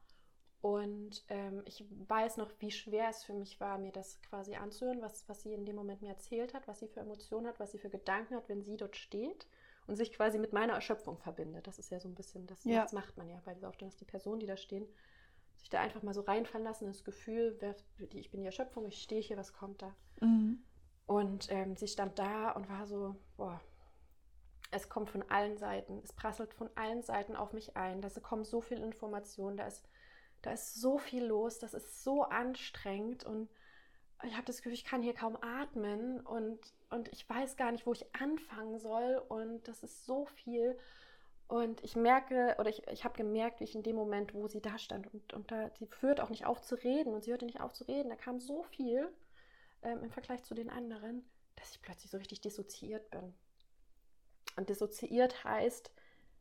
[0.63, 5.01] und ähm, ich weiß noch, wie schwer es für mich war, mir das quasi anzuhören,
[5.01, 7.73] was, was sie in dem Moment mir erzählt hat, was sie für Emotionen hat, was
[7.73, 9.47] sie für Gedanken hat, wenn sie dort steht
[9.87, 11.67] und sich quasi mit meiner Erschöpfung verbindet.
[11.67, 12.83] Das ist ja so ein bisschen, das, Ja.
[12.83, 14.87] das macht man ja bei dieser Aufstellung, dass die Personen, die da stehen,
[15.57, 17.75] sich da einfach mal so reinfallen lassen, das Gefühl, wer,
[18.13, 19.95] ich bin die Erschöpfung, ich stehe hier, was kommt da?
[20.21, 20.63] Mhm.
[21.11, 23.61] Und ähm, sie stand da und war so, boah,
[24.71, 28.45] es kommt von allen Seiten, es prasselt von allen Seiten auf mich ein, da kommen
[28.45, 29.89] so viel Informationen, da ist,
[30.41, 33.51] da ist so viel los, das ist so anstrengend und
[34.23, 37.87] ich habe das Gefühl, ich kann hier kaum atmen und, und ich weiß gar nicht,
[37.87, 40.79] wo ich anfangen soll und das ist so viel.
[41.49, 44.61] Und ich merke, oder ich, ich habe gemerkt, wie ich in dem Moment, wo sie
[44.61, 47.47] da stand und, und da, sie hört auch nicht auf zu reden und sie hörte
[47.47, 49.13] nicht auf zu reden, da kam so viel
[49.83, 51.25] ähm, im Vergleich zu den anderen,
[51.57, 53.35] dass ich plötzlich so richtig dissoziiert bin.
[54.57, 55.91] Und dissoziiert heißt,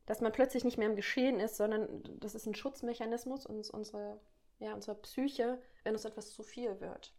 [0.06, 4.20] dass man plötzlich nicht mehr im Geschehen ist, sondern das ist ein Schutzmechanismus uns, unsere,
[4.58, 7.14] ja, unserer Psyche, wenn uns etwas zu viel wird.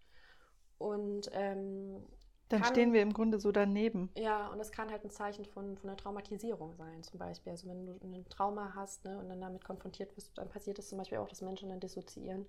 [0.78, 2.06] Und ähm,
[2.50, 4.10] Dann Kann- stehen wir im Grunde so daneben.
[4.18, 7.52] ja, und das kann halt ein Zeichen von, von einer Traumatisierung sein, zum Beispiel.
[7.52, 10.90] Also wenn du ein Trauma hast ne, und dann damit konfrontiert wirst, dann passiert es
[10.90, 12.46] zum Beispiel auch, dass Menschen dann dissoziieren.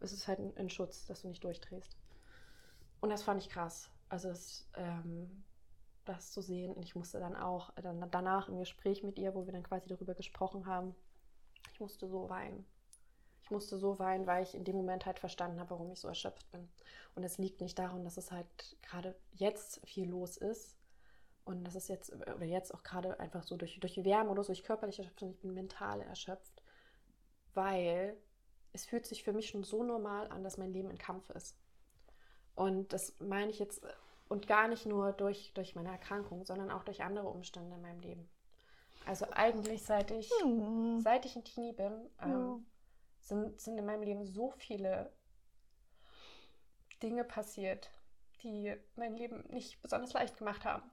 [0.00, 1.96] Es ist halt ein, ein Schutz, dass du nicht durchdrehst.
[3.02, 3.90] Und das fand ich krass.
[4.08, 5.42] Also es, ähm,
[6.04, 6.72] das zu sehen.
[6.72, 9.64] Und ich musste dann auch äh, dann danach im Gespräch mit ihr, wo wir dann
[9.64, 10.94] quasi darüber gesprochen haben,
[11.72, 12.64] ich musste so weinen.
[13.42, 16.06] Ich musste so weinen, weil ich in dem Moment halt verstanden habe, warum ich so
[16.06, 16.68] erschöpft bin.
[17.16, 18.46] Und es liegt nicht daran, dass es halt
[18.82, 20.76] gerade jetzt viel los ist.
[21.44, 24.52] Und das ist jetzt, oder jetzt auch gerade einfach so durch, durch Wärme oder so,
[24.52, 26.62] durch körperliche Erschöpfung, ich bin mental erschöpft.
[27.52, 28.16] Weil
[28.72, 31.56] es fühlt sich für mich schon so normal an, dass mein Leben in Kampf ist.
[32.54, 33.82] Und das meine ich jetzt,
[34.28, 38.00] und gar nicht nur durch, durch meine Erkrankung, sondern auch durch andere Umstände in meinem
[38.00, 38.28] Leben.
[39.06, 41.00] Also eigentlich seit ich, Hm.
[41.00, 42.60] seit ich ein Teenie bin, ähm, Ja.
[43.20, 45.12] sind, sind in meinem Leben so viele
[47.02, 47.90] Dinge passiert,
[48.42, 50.88] die mein Leben nicht besonders leicht gemacht haben.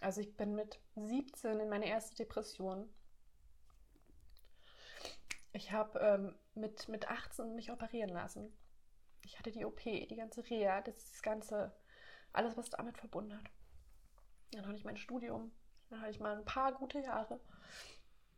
[0.00, 2.88] Also ich bin mit 17 in meine erste Depression.
[5.52, 8.52] Ich habe ähm, mit, mit 18 mich operieren lassen.
[9.24, 11.74] Ich hatte die OP, die ganze Reha, das, das ganze,
[12.32, 13.50] alles, was damit verbunden hat.
[14.52, 15.52] Dann hatte ich mein Studium,
[15.90, 17.40] dann hatte ich mal ein paar gute Jahre.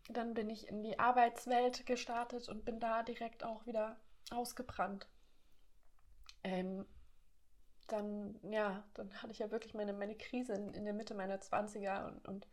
[0.09, 3.99] Dann bin ich in die Arbeitswelt gestartet und bin da direkt auch wieder
[4.30, 5.09] ausgebrannt.
[6.45, 6.87] Ähm,
[7.89, 11.39] dann, ja, dann hatte ich ja wirklich meine, meine Krise in, in der Mitte meiner
[11.39, 12.47] 20er und, und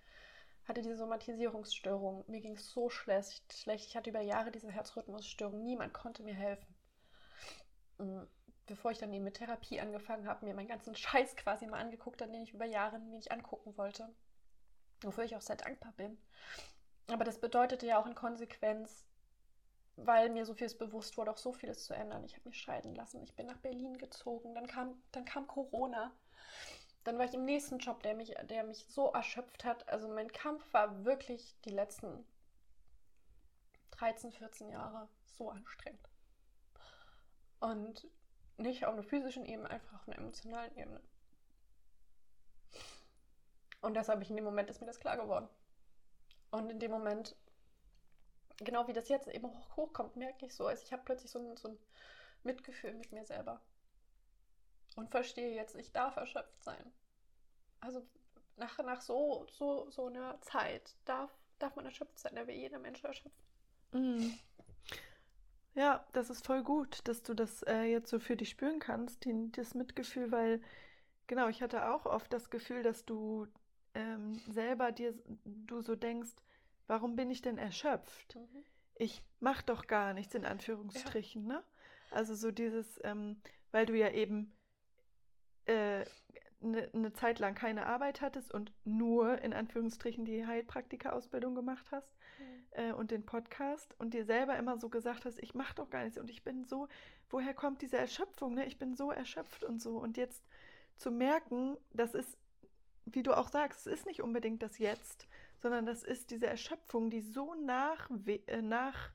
[0.65, 2.23] hatte diese Somatisierungsstörung.
[2.27, 3.87] Mir ging es so schlecht, schlecht.
[3.87, 5.63] Ich hatte über Jahre diese Herzrhythmusstörung.
[5.63, 6.72] Niemand konnte mir helfen.
[7.97, 8.23] Mm,
[8.65, 12.21] Bevor ich dann eben mit Therapie angefangen habe, mir meinen ganzen Scheiß quasi mal angeguckt,
[12.21, 14.09] an den ich über Jahre mir nicht angucken wollte.
[15.01, 16.17] Wofür ich auch sehr dankbar bin.
[17.07, 19.05] Aber das bedeutete ja auch in Konsequenz,
[19.97, 22.23] weil mir so vieles bewusst wurde, auch so vieles zu ändern.
[22.23, 26.13] Ich habe mich scheiden lassen, ich bin nach Berlin gezogen, dann kam, dann kam Corona.
[27.03, 29.89] Dann war ich im nächsten Job, der mich, der mich so erschöpft hat.
[29.89, 32.25] Also mein Kampf war wirklich die letzten
[33.91, 36.12] 13, 14 Jahre so anstrengend.
[37.63, 38.05] Und
[38.57, 40.99] nicht auf einer physischen Ebene, einfach auf einer emotionalen Ebene.
[43.79, 45.47] Und das habe ich in dem Moment, ist mir das klar geworden.
[46.51, 47.37] Und in dem Moment,
[48.57, 51.39] genau wie das jetzt eben hoch, hochkommt, merke ich so, also ich habe plötzlich so
[51.39, 51.79] ein, so ein
[52.43, 53.61] Mitgefühl mit mir selber.
[54.97, 56.91] Und verstehe jetzt, ich darf erschöpft sein.
[57.79, 58.05] Also
[58.57, 62.79] nach, nach so, so, so einer Zeit darf, darf man erschöpft sein, da will jeder
[62.79, 63.41] Mensch erschöpft.
[63.93, 64.37] Mhm.
[65.75, 69.25] Ja, das ist voll gut, dass du das äh, jetzt so für dich spüren kannst,
[69.25, 70.61] den, das Mitgefühl, weil
[71.27, 73.47] genau, ich hatte auch oft das Gefühl, dass du
[73.95, 75.15] ähm, selber dir,
[75.45, 76.33] du so denkst,
[76.87, 78.37] warum bin ich denn erschöpft?
[78.95, 81.63] Ich mach doch gar nichts in Anführungsstrichen, ne?
[82.11, 84.55] Also so dieses, ähm, weil du ja eben
[85.65, 86.05] eine
[86.61, 92.13] äh, ne Zeit lang keine Arbeit hattest und nur in Anführungsstrichen die Heilpraktika-Ausbildung gemacht hast
[92.71, 96.03] äh, und den Podcast und dir selber immer so gesagt hast, ich mache doch gar
[96.03, 96.87] nichts und ich bin so,
[97.29, 98.65] woher kommt diese Erschöpfung, ne?
[98.65, 100.43] Ich bin so erschöpft und so und jetzt
[100.97, 102.37] zu merken, das ist,
[103.05, 105.27] wie du auch sagst, es ist nicht unbedingt das Jetzt,
[105.61, 108.09] sondern das ist diese Erschöpfung, die so nach,
[108.47, 109.11] äh, nach,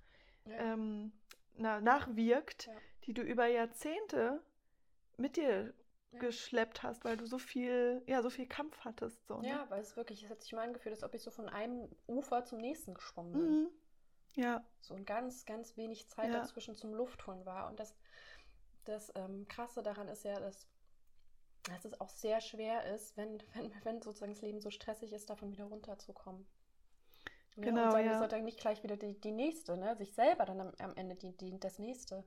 [0.47, 0.73] Ja.
[0.75, 1.13] ähm,
[1.57, 2.73] na, nachwirkt, Ja.
[3.05, 4.43] die du über Jahrzehnte
[5.17, 5.75] mit dir
[6.13, 9.27] geschleppt hast, weil du so viel, ja, so viel Kampf hattest.
[9.27, 9.49] So, ne?
[9.49, 11.89] Ja, weil es wirklich, es hat sich mein Gefühl, als ob ich so von einem
[12.07, 13.51] Ufer zum nächsten geschwommen bin.
[13.51, 13.69] Mhm.
[14.35, 14.65] Ja.
[14.81, 16.41] So ein ganz, ganz wenig Zeit Ja.
[16.41, 17.69] dazwischen zum Luftholen war.
[17.69, 17.95] Und das,
[18.85, 20.67] das ähm, Krasse daran ist ja, dass,
[21.65, 25.29] dass es auch sehr schwer ist, wenn, wenn, wenn sozusagen das Leben so stressig ist,
[25.29, 26.47] davon wieder runterzukommen.
[27.57, 27.67] Ne?
[27.67, 28.23] Genau, und sagen, ja.
[28.23, 29.97] ist dann nicht gleich wieder die, die nächste, ne?
[29.97, 32.25] sich selber dann am, am Ende die, die, das nächste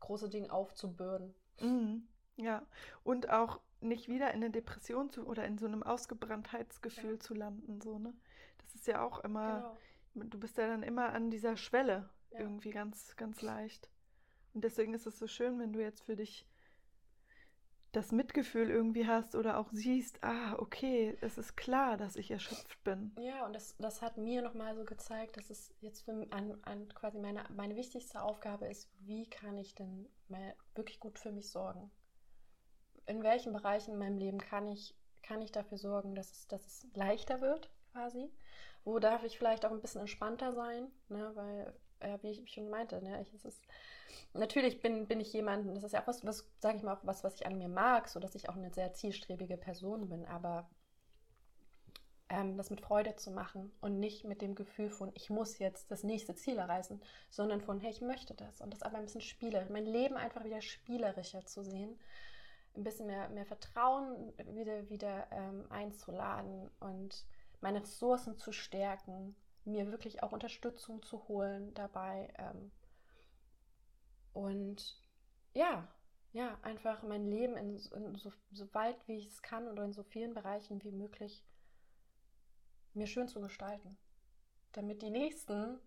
[0.00, 1.34] große Ding aufzubürden.
[1.60, 2.08] Mhm.
[2.42, 2.66] Ja.
[3.04, 7.20] Und auch nicht wieder in eine Depression zu oder in so einem Ausgebranntheitsgefühl Ja.
[7.20, 7.80] zu landen.
[7.80, 8.14] So, ne?
[8.58, 9.76] Das ist ja auch immer,
[10.14, 10.26] Genau.
[10.28, 12.40] du bist ja dann immer an dieser Schwelle Ja.
[12.40, 13.90] irgendwie ganz, ganz leicht.
[14.54, 16.46] Und deswegen ist es so schön, wenn du jetzt für dich
[17.92, 22.82] das Mitgefühl irgendwie hast oder auch siehst, ah, okay, es ist klar, dass ich erschöpft
[22.84, 23.14] bin.
[23.18, 26.88] Ja, und das, das hat mir nochmal so gezeigt, dass es jetzt für, an, an
[26.94, 31.50] quasi meine, meine wichtigste Aufgabe ist, wie kann ich denn mal wirklich gut für mich
[31.50, 31.90] sorgen?
[33.06, 36.66] In welchen Bereichen in meinem Leben kann ich, kann ich dafür sorgen, dass es, dass
[36.66, 38.30] es leichter wird, quasi?
[38.84, 40.90] Wo darf ich vielleicht auch ein bisschen entspannter sein?
[41.08, 41.30] Ne?
[41.34, 43.22] Weil, äh, wie ich schon meinte, ne?
[43.22, 43.62] ich, es ist,
[44.34, 47.04] natürlich bin, bin ich jemand, das ist ja auch was, was sage ich mal, auch
[47.04, 50.24] was, was ich an mir mag, so dass ich auch eine sehr zielstrebige Person bin,
[50.26, 50.68] aber
[52.32, 55.90] ähm, das mit Freude zu machen und nicht mit dem Gefühl von, ich muss jetzt
[55.90, 57.00] das nächste Ziel erreichen,
[57.30, 60.44] sondern von, hey, ich möchte das und das aber ein bisschen spielerisch, mein Leben einfach
[60.44, 61.98] wieder spielerischer zu sehen,
[62.76, 67.24] ein bisschen mehr, mehr Vertrauen wieder, wieder ähm, einzuladen und
[67.60, 72.72] meine Ressourcen zu stärken, mir wirklich auch Unterstützung zu holen dabei ähm,
[74.32, 75.00] und
[75.54, 75.86] ja,
[76.32, 79.92] ja, einfach mein Leben in, in so, so weit wie ich es kann oder in
[79.92, 81.44] so vielen Bereichen wie möglich
[82.94, 83.98] mir schön zu gestalten.
[84.72, 85.78] Damit die nächsten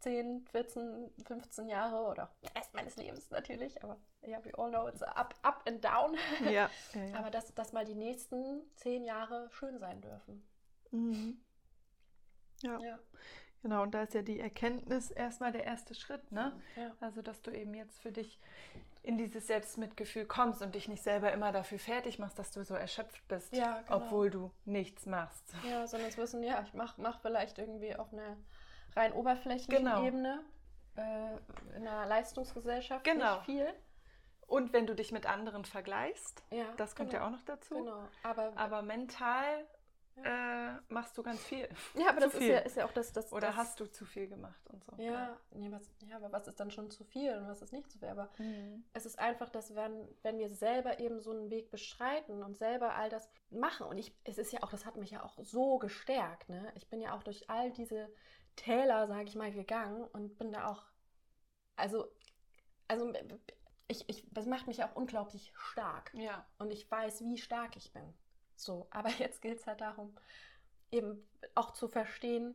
[0.00, 5.02] 10, 14, 15 Jahre oder Rest meines Lebens natürlich, aber ja, we all know it's
[5.02, 6.16] up, up and down.
[6.44, 7.18] Ja, ja, ja.
[7.18, 10.42] Aber dass, dass mal die nächsten 10 Jahre schön sein dürfen.
[10.90, 11.40] Mhm.
[12.62, 12.98] Ja, Ja.
[13.62, 13.82] genau.
[13.82, 16.52] Und da ist ja die Erkenntnis erstmal der erste Schritt, ne?
[16.76, 16.92] Ja.
[17.00, 18.38] Also, dass du eben jetzt für dich
[19.02, 22.74] in dieses Selbstmitgefühl kommst und dich nicht selber immer dafür fertig machst, dass du so
[22.74, 23.78] erschöpft bist, genau.
[23.88, 25.42] obwohl du nichts machst.
[25.68, 28.36] Ja, sondern es wissen, ja, ich mache mach vielleicht irgendwie auf einer
[28.94, 30.04] rein oberflächlichen Genau.
[30.04, 30.44] Ebene
[30.96, 31.36] äh,
[31.76, 33.36] in einer Leistungsgesellschaft Genau.
[33.38, 33.74] nicht viel.
[34.46, 37.22] Und wenn du dich mit anderen vergleichst, Ja, das kommt genau.
[37.22, 37.74] ja auch noch dazu.
[37.76, 38.08] Genau.
[38.22, 39.66] Aber, Aber mental
[40.24, 41.66] äh, machst du ganz viel.
[41.94, 43.12] ja, aber zu das ist ja, ist ja auch das.
[43.12, 44.92] das Oder das, hast du zu viel gemacht und so.
[44.98, 47.90] Ja, nee, was, ja, aber was ist dann schon zu viel und was ist nicht
[47.90, 48.08] zu viel?
[48.08, 48.84] Aber Mhm.
[48.92, 52.94] es ist einfach, dass wenn, wenn wir selber eben so einen Weg beschreiten und selber
[52.94, 55.78] all das machen, und ich, es ist ja auch, das hat mich ja auch so
[55.78, 56.70] gestärkt, ne?
[56.74, 58.12] Ich bin ja auch durch all diese
[58.56, 60.84] Täler, sage ich mal, gegangen und bin da auch,
[61.76, 62.06] also,
[62.86, 63.10] also
[63.92, 66.12] ich, ich, das macht mich auch unglaublich stark.
[66.14, 66.44] Ja.
[66.58, 68.02] Und ich weiß, wie stark ich bin.
[68.56, 70.16] So, aber jetzt gilt es halt darum,
[70.90, 72.54] eben auch zu verstehen,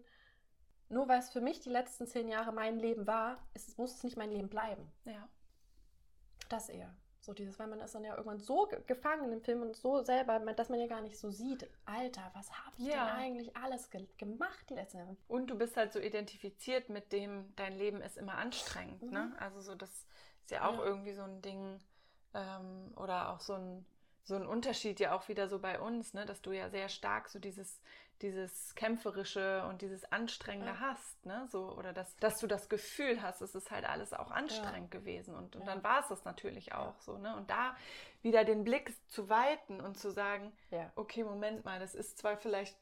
[0.90, 4.04] nur weil es für mich die letzten zehn Jahre mein Leben war, ist, muss es
[4.04, 4.90] nicht mein Leben bleiben.
[5.06, 5.28] Ja.
[6.50, 6.96] Das eher.
[7.20, 10.02] So dieses, weil man ist dann ja irgendwann so ge- gefangen im Film und so
[10.02, 13.06] selber, dass man ja gar nicht so sieht, Alter, was habe ich Ja.
[13.06, 15.18] denn eigentlich alles ge gemacht die letzten Jahre?
[15.28, 19.02] Und du bist halt so identifiziert mit dem, dein Leben ist immer anstrengend.
[19.02, 19.10] Mhm.
[19.10, 19.36] Ne?
[19.40, 20.08] Also so, das
[20.48, 20.86] ist ja auch Ja.
[20.86, 21.78] irgendwie so ein Ding
[22.34, 23.86] ähm, oder auch so ein,
[24.24, 26.26] so ein Unterschied ja auch wieder so bei uns, ne?
[26.26, 27.82] dass du ja sehr stark so dieses,
[28.22, 30.80] dieses Kämpferische und dieses Anstrengende Ja.
[30.80, 31.26] hast.
[31.26, 31.48] Ne?
[31.52, 35.36] So, oder dass, dass du das Gefühl hast, es ist halt alles auch anstrengend gewesen.
[35.36, 35.74] Und, und Ja.
[35.74, 37.02] dann war es das natürlich auch Ja.
[37.02, 37.18] so.
[37.18, 37.36] Ne?
[37.36, 37.76] Und da
[38.22, 40.90] wieder den Blick zu weiten und zu sagen, Ja.
[40.96, 42.78] okay, Moment mal, das ist zwar vielleicht,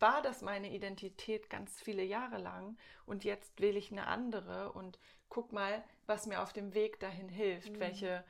[0.00, 2.76] war das meine Identität ganz viele Jahre lang
[3.06, 7.28] und jetzt wähle ich eine andere und guck mal, was mir auf dem Weg dahin
[7.28, 7.80] hilft, Mhm.
[7.80, 8.24] welche,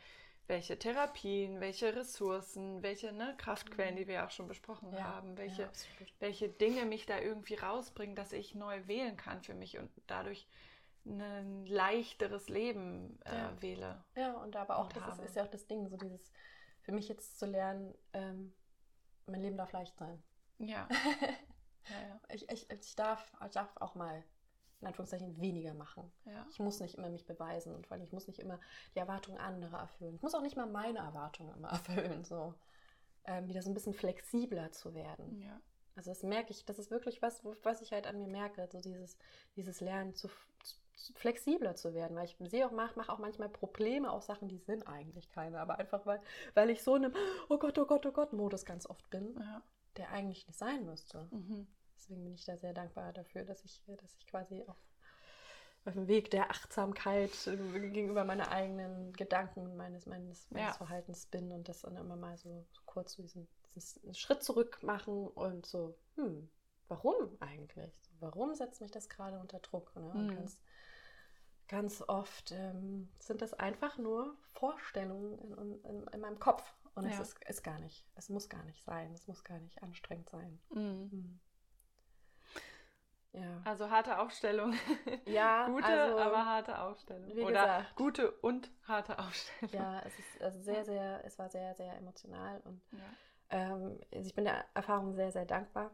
[0.46, 3.98] welche Therapien, welche Ressourcen, welche ne, Kraftquellen, Mhm.
[3.98, 5.72] die wir auch schon besprochen Ja, haben, welche, ja,
[6.20, 10.46] welche Dinge mich da irgendwie rausbringen, dass ich neu wählen kann für mich und dadurch
[11.06, 13.52] ein leichteres Leben äh, Ja.
[13.60, 14.04] wähle.
[14.16, 16.32] Ja, und aber auch, Und das ist, ist ja auch das Ding, so dieses,
[16.82, 18.54] für mich jetzt zu lernen, ähm,
[19.26, 20.22] mein Leben darf leicht sein.
[20.58, 20.88] Ja.
[21.88, 24.22] ja, Ich, ich, ich, darf, ich darf auch mal,
[24.80, 26.12] in Anführungszeichen, weniger machen.
[26.24, 26.46] ja.
[26.50, 28.60] Ich muss nicht immer mich beweisen und vor allem ich muss nicht immer
[28.94, 30.14] die Erwartungen anderer erfüllen.
[30.14, 32.54] Ich muss auch nicht mal meine Erwartungen immer erfüllen, so
[33.24, 35.40] ähm, wieder so ein bisschen flexibler zu werden.
[35.40, 35.60] ja.
[35.96, 38.80] Also das merke ich, das ist wirklich was, was ich halt an mir merke, so
[38.80, 39.16] dieses,
[39.54, 40.28] dieses Lernen zu,
[40.96, 44.48] zu flexibler zu werden, weil ich sehe auch, mache mach auch manchmal Probleme auf Sachen,
[44.48, 46.20] die sind eigentlich keine, aber einfach weil,
[46.54, 47.14] weil ich so in einem
[47.48, 49.62] Oh Gott, oh Gott, oh Gott Modus ganz oft bin, ja.
[49.96, 51.28] der eigentlich nicht sein müsste.
[51.30, 51.68] Mhm.
[51.96, 54.76] Deswegen bin ich da sehr dankbar dafür, dass ich, dass ich quasi auf
[55.84, 57.56] auf dem Weg der Achtsamkeit äh,
[57.90, 60.72] gegenüber meinen eigenen Gedanken, meines, meines, meines Ja.
[60.72, 64.82] Verhaltens bin und das dann immer mal so, so kurz so diesen, diesen Schritt zurück
[64.82, 66.48] machen und so, hm,
[66.88, 67.92] warum eigentlich?
[68.20, 69.94] Warum setzt mich das gerade unter Druck?
[69.94, 70.02] Ne?
[70.02, 70.36] Und Mhm.
[70.36, 70.58] ganz,
[71.68, 76.64] ganz oft ähm, sind das einfach nur Vorstellungen in, in, in meinem Kopf.
[76.94, 77.22] Und es Ja.
[77.22, 80.60] ist, ist gar nicht, es muss gar nicht sein, es muss gar nicht anstrengend sein.
[80.70, 81.10] Mhm.
[81.10, 81.40] Hm.
[83.34, 83.60] Ja.
[83.64, 84.74] Also harte Aufstellung.
[85.26, 87.30] Ja, gute, also, aber harte Aufstellung.
[87.32, 87.96] Oder gesagt.
[87.96, 89.74] gute und harte Aufstellung.
[89.74, 92.98] Ja, es ist also sehr, sehr, es war sehr, sehr emotional und Ja.
[93.50, 95.90] ähm, also ich bin der Erfahrung sehr, sehr dankbar,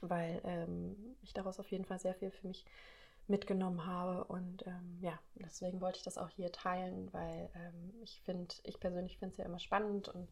[0.00, 2.64] weil ähm, ich daraus auf jeden Fall sehr viel für mich
[3.26, 8.20] mitgenommen habe und ähm, ja, deswegen wollte ich das auch hier teilen, weil ähm, ich
[8.22, 10.28] finde, ich persönlich finde es ja immer spannend und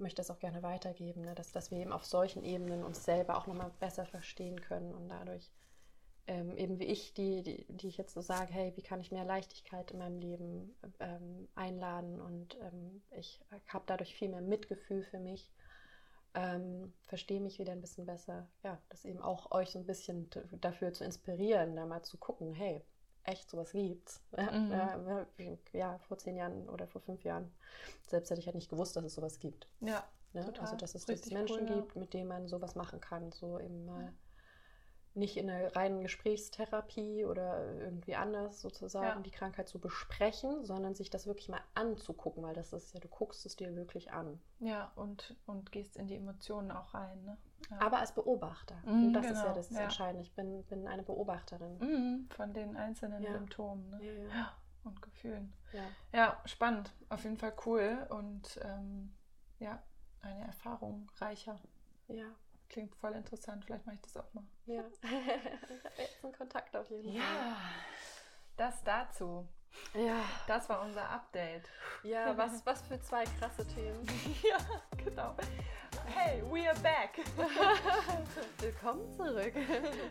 [0.00, 3.36] möchte das auch gerne weitergeben, ne, dass, dass wir eben auf solchen Ebenen uns selber
[3.36, 5.50] auch nochmal besser verstehen können und dadurch
[6.28, 9.10] ähm, eben wie ich, die, die, die ich jetzt so sage, hey, wie kann ich
[9.10, 15.02] mehr Leichtigkeit in meinem Leben ähm, einladen und ähm, ich habe dadurch viel mehr Mitgefühl
[15.04, 15.50] für mich,
[16.34, 18.46] ähm, verstehe mich wieder ein bisschen besser.
[18.62, 20.28] Ja, das eben auch euch so ein bisschen
[20.60, 22.84] dafür zu inspirieren, da mal zu gucken, hey,
[23.24, 24.22] echt, sowas gibt's.
[24.36, 24.70] Ja, Mhm.
[24.72, 25.26] ja,
[25.72, 27.50] ja, vor zehn Jahren oder vor fünf Jahren,
[28.06, 29.66] selbst hätte ich ja nicht gewusst, dass es sowas gibt.
[29.80, 30.04] ja.
[30.34, 30.44] Ne?
[30.44, 30.60] Total.
[30.66, 31.74] Also, dass es Richtig Menschen cool, ja.
[31.76, 33.32] gibt, mit denen man sowas machen kann.
[33.32, 34.12] So eben mal
[35.14, 39.20] nicht in einer reinen Gesprächstherapie oder irgendwie anders sozusagen Ja.
[39.22, 43.08] die Krankheit zu besprechen, sondern sich das wirklich mal anzugucken, weil das ist ja, du
[43.08, 44.38] guckst es dir wirklich an.
[44.60, 47.24] Ja, und, und gehst in die Emotionen auch rein.
[47.24, 47.38] Ne?
[47.70, 47.80] Ja.
[47.82, 48.76] Aber als Beobachter.
[48.84, 49.80] Mhm, Und das ist genau, ja das ja.
[49.80, 50.22] Entscheidende.
[50.22, 51.78] Ich bin, bin eine Beobachterin.
[51.78, 53.32] Mhm, von den einzelnen Ja.
[53.32, 54.02] Symptomen ne?
[54.02, 54.28] Ja, ja.
[54.28, 54.52] Ja,
[54.84, 55.52] und Gefühlen.
[55.72, 55.82] Ja.
[56.12, 56.94] Ja, spannend.
[57.10, 58.06] Auf jeden Fall cool.
[58.10, 59.14] Und ähm,
[59.58, 59.82] ja,
[60.22, 61.58] eine Erfahrung reicher.
[62.08, 62.24] Ja.
[62.70, 63.64] Klingt voll interessant.
[63.64, 64.44] Vielleicht mache ich das auch mal.
[64.66, 64.82] ja.
[65.02, 65.02] ich
[65.84, 67.56] habe jetzt einen Kontakt auf jeden Fall.
[68.56, 69.46] das dazu.
[69.94, 70.20] Ja.
[70.46, 71.68] Das war unser Update.
[72.02, 74.06] Ja, was, was für zwei krasse Themen.
[74.42, 74.56] ja,
[74.96, 75.34] genau.
[76.14, 77.18] Hey, we are back.
[78.60, 79.52] Willkommen zurück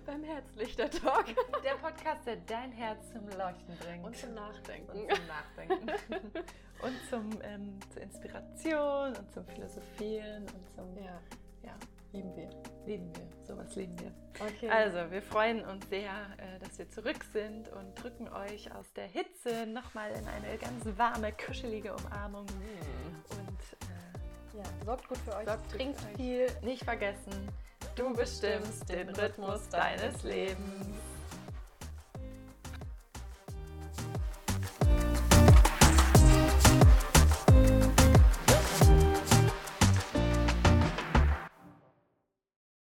[0.06, 1.26] beim Herzlichter-Talk.
[1.64, 4.06] Der Podcast, der dein Herz zum Leuchten bringt.
[4.06, 4.92] Und zum Nachdenken.
[4.92, 5.90] Und zum Nachdenken.
[6.84, 11.20] und zum, ähm, zur Inspiration und zum Philosophieren und zum Ja,
[11.64, 11.74] ja,
[12.14, 12.50] lieben wir.
[12.86, 13.28] lieben wir.
[13.46, 14.12] Sowas lieben wir.
[14.40, 14.70] Okay.
[14.70, 19.08] Also, wir freuen uns sehr, äh, dass wir zurück sind und drücken euch aus der
[19.08, 22.46] Hitze nochmal in eine ganz warme, kuschelige Umarmung.
[22.46, 23.87] Und äh,
[24.58, 25.46] ja, sorgt gut für euch.
[25.46, 26.48] sorgt Trinkt viel.
[26.62, 27.50] nicht vergessen,
[27.96, 31.17] du bestimmst den Rhythmus deines Lebens.